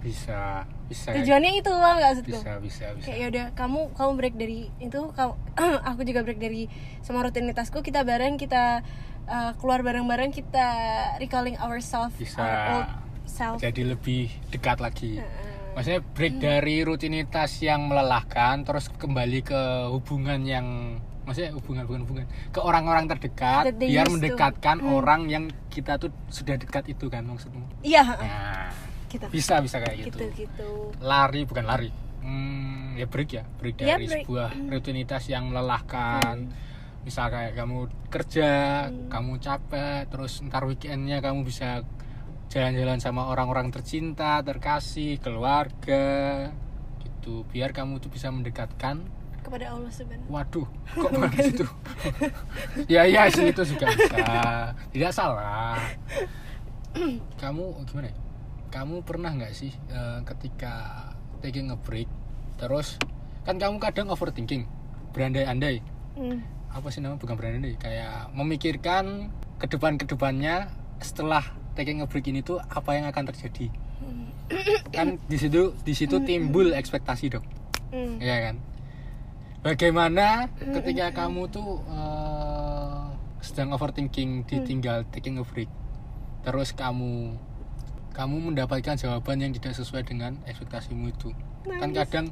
Bisa 0.04 0.68
bisa. 0.90 1.08
Tujuannya 1.14 1.56
itu 1.56 1.72
lah 1.72 1.96
nggak 1.96 2.10
maksudku? 2.20 2.36
Bisa 2.36 2.52
bisa 2.60 2.86
bisa. 2.92 3.06
Kayak 3.08 3.18
yaudah 3.24 3.46
kamu 3.56 3.80
kamu 3.96 4.10
break 4.18 4.34
dari 4.36 4.60
itu 4.76 5.00
kamu 5.14 5.32
aku 5.88 6.00
juga 6.04 6.20
break 6.26 6.36
dari 6.36 6.68
semua 7.00 7.24
rutinitasku 7.24 7.80
kita 7.80 8.04
bareng 8.04 8.36
kita 8.36 8.84
uh, 9.30 9.52
keluar 9.56 9.80
bareng-bareng 9.80 10.34
kita 10.34 10.68
recalling 11.16 11.56
ourselves 11.56 12.12
Bisa. 12.20 12.36
our 12.42 12.56
old 12.76 12.88
self. 13.24 13.56
Jadi 13.56 13.88
lebih 13.88 14.28
dekat 14.52 14.84
lagi 14.84 15.22
maksudnya 15.72 16.00
break 16.04 16.34
dari 16.38 16.84
rutinitas 16.84 17.60
yang 17.64 17.88
melelahkan 17.88 18.64
terus 18.64 18.92
kembali 18.92 19.40
ke 19.40 19.60
hubungan 19.88 20.40
yang 20.44 20.66
maksudnya 21.22 21.54
hubungan 21.54 21.86
bukan 21.86 22.00
hubungan 22.04 22.26
ke 22.50 22.60
orang-orang 22.60 23.06
terdekat 23.06 23.72
biar 23.78 24.06
to. 24.10 24.18
mendekatkan 24.18 24.78
orang 24.82 25.30
yang 25.30 25.44
kita 25.70 25.96
tuh 25.96 26.10
sudah 26.28 26.58
dekat 26.58 26.90
itu 26.90 27.06
kan 27.08 27.24
maksudmu 27.24 27.62
iya 27.86 28.04
nah, 28.04 28.68
gitu 29.12 29.26
bisa 29.28 29.60
bisa 29.60 29.76
kayak 29.78 30.08
gitu. 30.08 30.18
Gitu 30.32 30.48
gitu. 30.48 30.68
Lari 31.04 31.44
bukan 31.44 31.64
lari. 31.68 31.92
Hmm, 32.24 32.96
ya 32.96 33.04
break 33.04 33.30
ya 33.36 33.44
break 33.60 33.76
Ya, 33.82 33.96
dari 34.00 34.08
break. 34.08 34.24
sebuah 34.24 34.48
rutinitas 34.72 35.28
yang 35.28 35.52
melelahkan. 35.52 36.48
Misal 37.02 37.28
kayak 37.28 37.52
kamu 37.58 37.90
kerja 38.08 38.50
kamu 39.10 39.32
capek 39.42 40.08
terus 40.08 40.40
ntar 40.46 40.64
weekendnya 40.64 41.18
kamu 41.20 41.44
bisa 41.44 41.82
jalan-jalan 42.52 43.00
sama 43.00 43.32
orang-orang 43.32 43.72
tercinta 43.72 44.44
terkasih 44.44 45.16
keluarga 45.24 46.04
gitu 47.00 47.48
biar 47.48 47.72
kamu 47.72 47.96
tuh 47.96 48.12
bisa 48.12 48.28
mendekatkan 48.28 49.08
kepada 49.40 49.72
Allah 49.72 49.88
sebenarnya 49.88 50.28
Waduh, 50.28 50.68
kok 50.68 51.10
bahas 51.22 51.46
itu? 51.48 51.66
ya 52.86 53.08
iya 53.08 53.26
sih 53.26 53.50
itu 53.50 53.62
juga 53.74 53.90
bisa. 53.90 54.22
Tidak 54.94 55.10
salah. 55.10 55.82
Kamu 57.42 57.82
gimana 57.90 58.06
ya? 58.06 58.16
Kamu 58.70 59.02
pernah 59.02 59.34
nggak 59.34 59.50
sih 59.50 59.74
eh, 59.90 60.22
ketika 60.22 61.10
taking 61.42 61.74
a 61.74 61.76
break, 61.76 62.06
terus 62.54 63.02
kan 63.42 63.58
kamu 63.58 63.82
kadang 63.82 64.14
overthinking, 64.14 64.62
berandai-andai. 65.10 65.82
Hmm. 66.14 66.38
Apa 66.70 66.94
sih 66.94 67.02
namanya? 67.02 67.18
Bukan 67.18 67.34
berandai, 67.34 67.74
kayak 67.82 68.30
memikirkan 68.38 69.34
ke 69.58 69.66
depan 69.66 69.98
ke 69.98 70.06
depannya 70.06 70.70
setelah 71.02 71.42
taking 71.72 72.00
a 72.00 72.06
break 72.06 72.28
ini 72.28 72.44
tuh 72.44 72.60
apa 72.60 72.96
yang 72.96 73.06
akan 73.08 73.24
terjadi. 73.32 73.66
Kan 74.92 75.16
di 75.26 75.36
situ 75.40 75.72
di 75.80 75.94
situ 75.96 76.20
timbul 76.22 76.76
ekspektasi 76.76 77.32
dong. 77.32 77.46
Hmm. 77.92 78.16
Iya 78.20 78.50
kan? 78.50 78.56
Bagaimana 79.62 80.50
ketika 80.58 81.14
kamu 81.24 81.46
tuh 81.52 81.80
eh, 81.86 83.02
sedang 83.44 83.70
overthinking 83.76 84.48
ditinggal 84.48 85.06
taking 85.14 85.38
a 85.38 85.44
break, 85.46 85.70
terus 86.42 86.74
kamu 86.74 87.38
kamu 88.12 88.52
mendapatkan 88.52 88.98
jawaban 88.98 89.40
yang 89.40 89.52
tidak 89.56 89.72
sesuai 89.78 90.04
dengan 90.04 90.36
ekspektasimu 90.44 91.08
itu. 91.08 91.32
Kan 91.64 91.94
kadang 91.94 92.26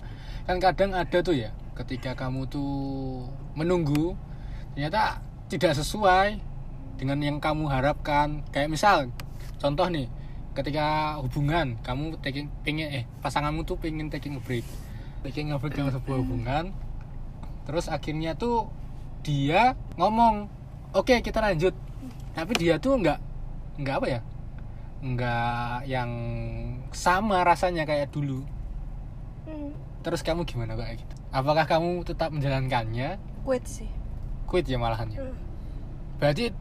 kan 0.44 0.57
kadang 0.59 0.90
ada 0.92 1.18
tuh 1.22 1.38
ya, 1.38 1.55
ketika 1.79 2.12
kamu 2.18 2.50
tuh 2.50 3.24
menunggu 3.57 4.18
ternyata 4.74 5.22
tidak 5.50 5.74
sesuai 5.79 6.38
dengan 7.00 7.18
yang 7.22 7.38
kamu 7.38 7.70
harapkan. 7.70 8.42
Kayak 8.53 8.70
misal 8.74 8.96
contoh 9.61 9.87
nih, 9.87 10.09
ketika 10.57 11.14
hubungan 11.23 11.79
kamu 11.85 12.16
taking 12.18 12.49
pengen 12.66 12.88
eh 12.90 13.05
pasanganmu 13.20 13.62
tuh 13.62 13.77
pengen 13.79 14.11
taking 14.11 14.35
a 14.35 14.42
break. 14.42 14.64
Taking 15.23 15.53
a 15.53 15.61
break 15.61 15.77
dalam 15.77 15.92
sebuah 15.92 16.18
hubungan 16.25 16.73
terus 17.68 17.87
akhirnya 17.87 18.35
tuh 18.35 18.66
dia 19.23 19.79
ngomong 19.94 20.49
oke 20.96 21.20
kita 21.23 21.38
lanjut. 21.38 21.77
Tapi 22.35 22.53
dia 22.57 22.81
tuh 22.81 22.99
nggak 22.99 23.18
nggak 23.79 23.94
apa 24.01 24.07
ya? 24.09 24.20
Nggak 25.05 25.77
yang 25.87 26.11
sama 26.90 27.44
rasanya 27.44 27.85
kayak 27.87 28.11
dulu. 28.11 28.42
Hmm. 29.40 29.73
terus 30.01 30.25
kamu 30.25 30.49
gimana 30.49 30.77
kayak 30.79 31.01
gitu? 31.03 31.14
Apakah 31.29 31.68
kamu 31.68 32.05
tetap 32.09 32.33
menjalankannya? 32.33 33.20
Quit 33.44 33.64
sih. 33.68 33.90
Quit 34.49 34.64
ya 34.64 34.81
malahannya 34.81 35.20
Hmm. 35.20 35.37
berarti 36.16 36.53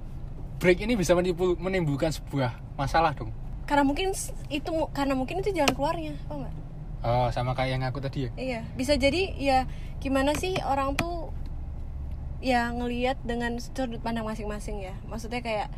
break 0.59 0.83
ini 0.83 0.99
bisa 0.99 1.15
menimbul- 1.15 1.57
menimbulkan 1.57 2.11
sebuah 2.11 2.59
masalah 2.75 3.15
dong. 3.15 3.31
Karena 3.65 3.87
mungkin 3.87 4.11
itu 4.51 4.71
karena 4.91 5.13
mungkin 5.15 5.39
itu 5.39 5.53
jalan 5.53 5.71
keluarnya 5.77 6.17
oh 6.25 6.41
enggak 6.41 6.55
oh 7.05 7.27
sama 7.31 7.53
kayak 7.55 7.79
yang 7.79 7.83
aku 7.85 8.01
tadi 8.03 8.27
ya? 8.27 8.31
Iya 8.35 8.61
bisa 8.75 8.97
jadi 8.99 9.29
ya 9.37 9.59
gimana 10.03 10.35
sih 10.35 10.57
orang 10.65 10.97
tuh 10.99 11.31
ya 12.43 12.71
ngelihat 12.71 13.19
dengan 13.23 13.59
sudut 13.59 13.99
pandang 14.03 14.25
masing-masing 14.27 14.83
ya. 14.83 14.95
Maksudnya 15.07 15.39
kayak 15.43 15.69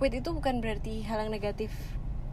quit 0.00 0.16
itu 0.16 0.32
bukan 0.32 0.64
berarti 0.64 1.04
hal 1.04 1.28
yang 1.28 1.32
negatif 1.32 1.70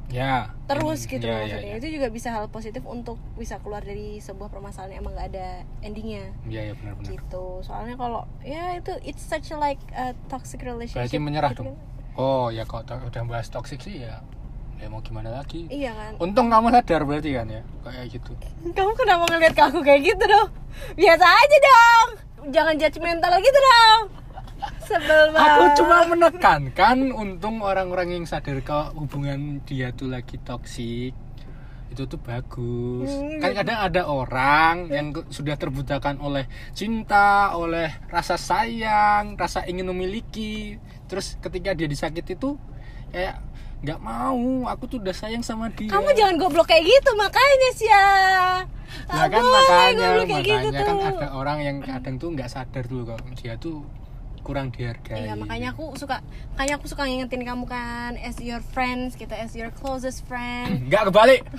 ya 0.08 0.56
terus 0.66 1.04
gitu 1.04 1.20
ya, 1.20 1.36
ya, 1.36 1.60
maksudnya 1.60 1.74
ya. 1.74 1.80
itu 1.80 1.88
juga 1.94 2.08
bisa 2.08 2.32
hal 2.32 2.48
positif 2.48 2.80
untuk 2.84 3.20
bisa 3.36 3.60
keluar 3.60 3.84
dari 3.84 4.18
sebuah 4.18 4.48
permasalahan 4.48 4.96
yang 4.96 5.02
emang 5.02 5.14
gak 5.14 5.28
ada 5.30 5.48
endingnya 5.82 6.32
Iya 6.44 6.62
ya 6.62 6.74
benar-benar. 6.74 7.12
gitu 7.12 7.46
soalnya 7.60 7.96
kalau 7.96 8.24
ya 8.40 8.72
itu 8.74 8.96
it's 9.04 9.20
such 9.20 9.52
a 9.52 9.58
like 9.58 9.80
a 9.92 10.16
toxic 10.28 10.64
relationship 10.64 11.04
Berarti 11.04 11.20
menyerah 11.20 11.52
gitu 11.52 11.64
dong. 11.66 11.76
kan. 11.76 12.16
Oh 12.16 12.48
ya 12.48 12.64
kalau 12.64 12.82
udah 12.88 13.24
bahas 13.28 13.46
toxic 13.48 13.78
sih 13.78 14.02
ya, 14.02 14.24
ya 14.76 14.88
mau 14.88 15.04
gimana 15.04 15.30
lagi? 15.30 15.68
iya 15.68 15.92
kan 15.92 16.16
Untung 16.18 16.48
kamu 16.48 16.72
sadar 16.72 17.04
berarti 17.04 17.30
kan 17.32 17.46
ya, 17.46 17.62
kayak 17.84 18.08
gitu. 18.10 18.32
kamu 18.66 18.92
kenapa 18.96 19.24
ngeliat 19.28 19.54
ke 19.54 19.62
aku 19.62 19.80
kayak 19.82 20.02
gitu 20.08 20.24
dong 20.24 20.50
biasa 20.96 21.26
aja 21.28 21.58
dong 21.62 22.10
jangan 22.48 22.74
judgmental 22.74 23.34
gitu 23.38 23.60
dong 23.60 24.02
sebel 24.88 25.22
banget 25.36 25.52
Aku 25.52 25.64
cuma 25.84 25.98
menekankan 26.08 26.98
untung 27.12 27.60
orang-orang 27.60 28.18
yang 28.18 28.26
sadar 28.26 28.64
kalau 28.64 28.96
hubungan 28.96 29.60
dia 29.68 29.92
tuh 29.92 30.08
lagi 30.08 30.40
toksik 30.42 31.14
itu 31.88 32.04
tuh 32.04 32.20
bagus. 32.20 33.08
Hmm, 33.10 33.40
Kan 33.40 33.52
kadang 33.56 33.80
ada 33.80 34.02
orang 34.12 34.92
yang 34.92 35.16
sudah 35.32 35.56
terbutakan 35.56 36.20
oleh 36.20 36.44
cinta, 36.76 37.56
oleh 37.56 37.90
rasa 38.12 38.36
sayang, 38.36 39.40
rasa 39.40 39.64
ingin 39.64 39.88
memiliki. 39.88 40.76
Terus 41.08 41.40
ketika 41.40 41.72
dia 41.72 41.88
disakiti 41.88 42.36
tuh 42.36 42.60
kayak 43.10 43.40
nggak 43.88 44.00
mau, 44.04 44.68
aku 44.68 44.84
tuh 44.90 44.98
udah 45.00 45.16
sayang 45.16 45.46
sama 45.46 45.72
dia. 45.72 45.88
kamu 45.88 46.10
jangan 46.18 46.36
goblok 46.42 46.68
kayak 46.68 46.82
gitu 46.82 47.12
makanya 47.14 47.70
sih 47.78 47.86
ya 47.86 48.08
ya 49.06 49.26
kan 49.30 49.44
makanya 49.46 50.08
gitu 50.26 50.34
makanya 50.34 50.82
kan 50.82 50.96
tuh. 50.98 51.20
ada 51.22 51.28
orang 51.38 51.60
yang 51.62 51.78
kadang 51.86 52.16
tuh 52.18 52.30
nggak 52.34 52.50
sadar 52.50 52.84
dulu 52.90 53.14
kalau 53.14 53.22
dia 53.38 53.54
tuh 53.62 53.86
kurang 54.48 54.72
dihargai. 54.72 55.28
Iya 55.28 55.36
makanya 55.36 55.76
aku 55.76 56.00
suka 56.00 56.24
makanya 56.56 56.80
aku 56.80 56.88
suka 56.88 57.04
ngingetin 57.04 57.44
kamu 57.44 57.68
kan 57.68 58.16
as 58.24 58.40
your 58.40 58.64
friends 58.72 59.20
kita 59.20 59.36
as 59.36 59.52
your 59.52 59.68
closest 59.76 60.24
friend. 60.24 60.80
Nggak 60.88 61.12
kebalik. 61.12 61.44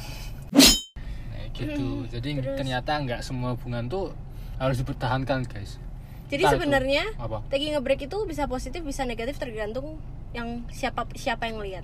Nah, 1.28 1.50
gitu. 1.50 2.06
Jadi 2.06 2.38
terus? 2.38 2.54
ternyata 2.54 3.02
nggak 3.02 3.20
semua 3.26 3.58
hubungan 3.58 3.90
tuh 3.90 4.14
harus 4.62 4.78
dipertahankan 4.78 5.42
guys. 5.50 5.82
Jadi 6.30 6.46
Entah 6.46 6.54
sebenarnya 6.54 7.04
taking 7.50 7.74
a 7.74 7.82
break 7.82 8.06
itu 8.06 8.14
bisa 8.30 8.46
positif 8.46 8.86
bisa 8.86 9.02
negatif 9.02 9.42
tergantung 9.42 9.98
yang 10.30 10.62
siapa 10.70 11.02
siapa 11.18 11.50
yang 11.50 11.58
lihat 11.58 11.82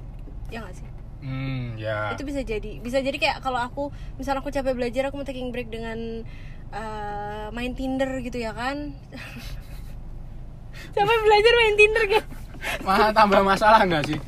ya 0.54 0.62
nggak 0.62 0.78
sih? 0.78 0.86
Hmm 1.26 1.74
ya. 1.74 2.14
Itu 2.14 2.22
bisa 2.22 2.46
jadi 2.46 2.78
bisa 2.78 3.02
jadi 3.02 3.18
kayak 3.18 3.42
kalau 3.42 3.58
aku 3.58 3.90
misalnya 4.14 4.46
aku 4.46 4.54
capek 4.54 4.78
belajar 4.78 5.10
aku 5.10 5.18
mau 5.18 5.26
taking 5.26 5.50
break 5.50 5.74
dengan 5.74 6.22
eh, 6.70 7.46
main 7.50 7.72
Tinder 7.74 8.22
gitu 8.22 8.38
ya 8.38 8.54
kan 8.54 8.94
capek 10.90 11.18
belajar 11.20 11.52
main 11.54 11.74
Tinder 11.74 12.04
kan 12.08 12.24
malah 12.80 13.12
tambah 13.12 13.44
masalah 13.44 13.84
nggak 13.84 14.08
sih? 14.08 14.18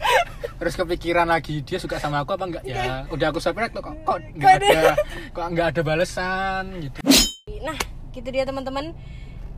Terus 0.57 0.77
kepikiran 0.77 1.25
lagi 1.25 1.65
dia 1.65 1.81
suka 1.81 1.97
sama 1.97 2.21
aku 2.21 2.37
apa 2.37 2.45
enggak 2.45 2.65
ya 2.65 3.09
udah 3.09 3.33
aku 3.33 3.41
subscribe 3.41 3.73
kok. 3.73 3.97
Kok 4.05 4.19
nggak 4.37 4.45
Kok 4.45 4.61
ada? 4.61 4.93
kok 5.33 5.47
nggak 5.53 5.67
ada 5.73 5.81
balasan 5.81 6.65
gitu. 6.81 7.01
Nah 7.65 7.77
gitu 8.13 8.29
dia 8.29 8.45
teman-teman. 8.45 8.93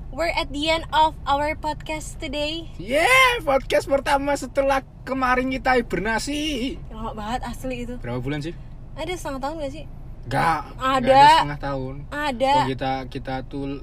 We're 0.08 0.30
at 0.30 0.48
the 0.48 0.70
end 0.70 0.86
of 0.90 1.18
our 1.26 1.52
podcast 1.54 2.16
today. 2.16 2.70
Yeah 2.78 3.42
podcast 3.42 3.84
pertama 3.84 4.32
setelah 4.34 4.86
kemarin 5.02 5.50
kita 5.50 5.78
hibernasi. 5.78 6.78
Lama 6.90 7.12
banget 7.12 7.40
asli 7.44 7.82
itu. 7.82 7.98
Berapa 7.98 8.22
bulan 8.22 8.40
sih? 8.40 8.54
Ada 8.94 9.14
setengah 9.14 9.42
tahun 9.42 9.54
gak 9.58 9.72
sih? 9.74 9.84
Enggak, 10.26 10.60
Ada. 10.76 11.22
setengah 11.34 11.60
tahun. 11.60 11.94
ada. 12.10 12.52
Oh, 12.54 12.66
kita 12.66 12.92
kita 13.08 13.34
tuh 13.42 13.82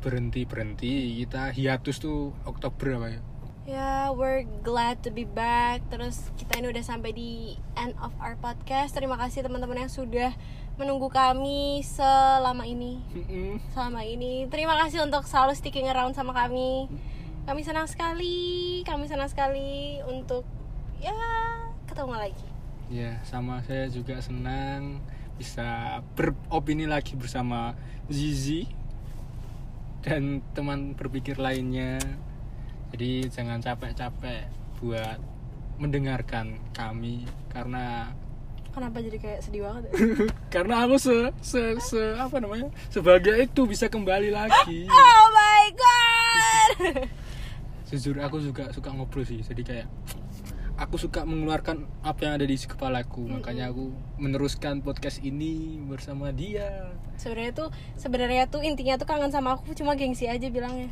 berhenti 0.00 0.48
berhenti 0.48 1.20
kita 1.22 1.52
hiatus 1.52 2.00
tuh 2.00 2.32
Oktober 2.48 2.96
apa 2.96 3.08
ya? 3.12 3.20
Ya, 3.68 4.10
we're 4.10 4.48
glad 4.64 5.04
to 5.04 5.12
be 5.12 5.28
back. 5.28 5.84
Terus 5.92 6.32
kita 6.34 6.58
ini 6.58 6.72
udah 6.72 6.82
sampai 6.82 7.12
di 7.12 7.54
end 7.76 7.94
of 8.00 8.10
our 8.18 8.34
podcast. 8.40 8.96
Terima 8.96 9.14
kasih 9.20 9.46
teman-teman 9.46 9.86
yang 9.86 9.92
sudah 9.92 10.32
menunggu 10.80 11.12
kami 11.12 11.84
selama 11.84 12.64
ini. 12.64 13.04
Mm-mm. 13.12 13.60
Selama 13.76 14.02
ini. 14.02 14.48
Terima 14.48 14.74
kasih 14.80 15.04
untuk 15.04 15.28
selalu 15.28 15.54
sticking 15.54 15.86
around 15.86 16.16
sama 16.16 16.32
kami. 16.32 16.88
Kami 17.44 17.60
senang 17.60 17.86
sekali. 17.86 18.80
Kami 18.82 19.06
senang 19.06 19.28
sekali 19.28 20.00
untuk 20.08 20.42
ya 20.98 21.14
ketemu 21.84 22.16
lagi. 22.16 22.48
Ya, 22.90 23.22
sama 23.22 23.62
saya 23.68 23.86
juga 23.92 24.18
senang 24.18 24.98
bisa 25.38 26.00
beropini 26.18 26.90
lagi 26.90 27.14
bersama 27.14 27.78
Zizi 28.10 28.79
dan 30.00 30.40
teman 30.52 30.92
berpikir 30.94 31.36
lainnya. 31.36 32.00
Jadi 32.90 33.30
jangan 33.30 33.62
capek-capek 33.62 34.50
buat 34.80 35.18
mendengarkan 35.78 36.60
kami 36.72 37.24
karena 37.48 38.12
Kenapa 38.70 39.02
jadi 39.02 39.18
kayak 39.18 39.40
sedih 39.42 39.66
banget? 39.66 39.82
ya? 39.82 39.90
karena 40.54 40.86
aku 40.86 40.94
se, 40.94 41.16
se, 41.42 41.62
se- 41.82 42.14
apa 42.14 42.38
namanya 42.38 42.70
sebagai 42.86 43.34
itu 43.34 43.66
bisa 43.66 43.90
kembali 43.90 44.30
lagi. 44.30 44.86
oh 44.94 45.24
my 45.28 45.64
god. 45.74 46.78
jujur 47.90 48.14
aku 48.22 48.38
juga 48.38 48.70
suka 48.70 48.94
ngobrol 48.94 49.26
sih 49.26 49.42
jadi 49.42 49.62
kayak 49.66 49.86
aku 50.80 50.96
suka 50.96 51.28
mengeluarkan 51.28 51.84
apa 52.00 52.20
yang 52.24 52.32
ada 52.40 52.48
di 52.48 52.56
kepalaku 52.56 53.20
makanya 53.28 53.68
aku 53.68 53.92
meneruskan 54.16 54.80
podcast 54.80 55.20
ini 55.20 55.76
bersama 55.84 56.32
dia 56.32 56.88
sebenarnya 57.20 57.52
tuh 57.52 57.68
sebenarnya 58.00 58.48
tuh 58.48 58.64
intinya 58.64 58.96
tuh 58.96 59.04
kangen 59.04 59.28
sama 59.28 59.60
aku 59.60 59.76
cuma 59.76 59.92
gengsi 59.92 60.24
aja 60.24 60.48
bilangnya. 60.48 60.88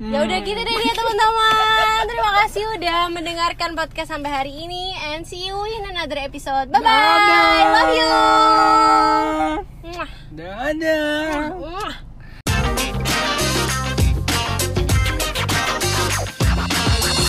Ya 0.00 0.24
udah 0.24 0.38
gitu 0.40 0.56
deh 0.56 0.76
dia 0.80 0.94
teman-teman. 0.96 2.08
Terima 2.08 2.32
kasih 2.40 2.64
udah 2.72 3.12
mendengarkan 3.12 3.76
podcast 3.76 4.08
sampai 4.08 4.32
hari 4.32 4.64
ini 4.64 4.96
and 5.12 5.28
see 5.28 5.44
you 5.44 5.60
in 5.68 5.84
another 5.92 6.16
episode. 6.16 6.72
Bye 6.72 6.80
bye. 6.80 6.88
Dadah. 6.88 7.68
Love 7.68 7.92
you. 7.92 8.08
Dadah 10.32 11.52
Mwah. 11.52 12.09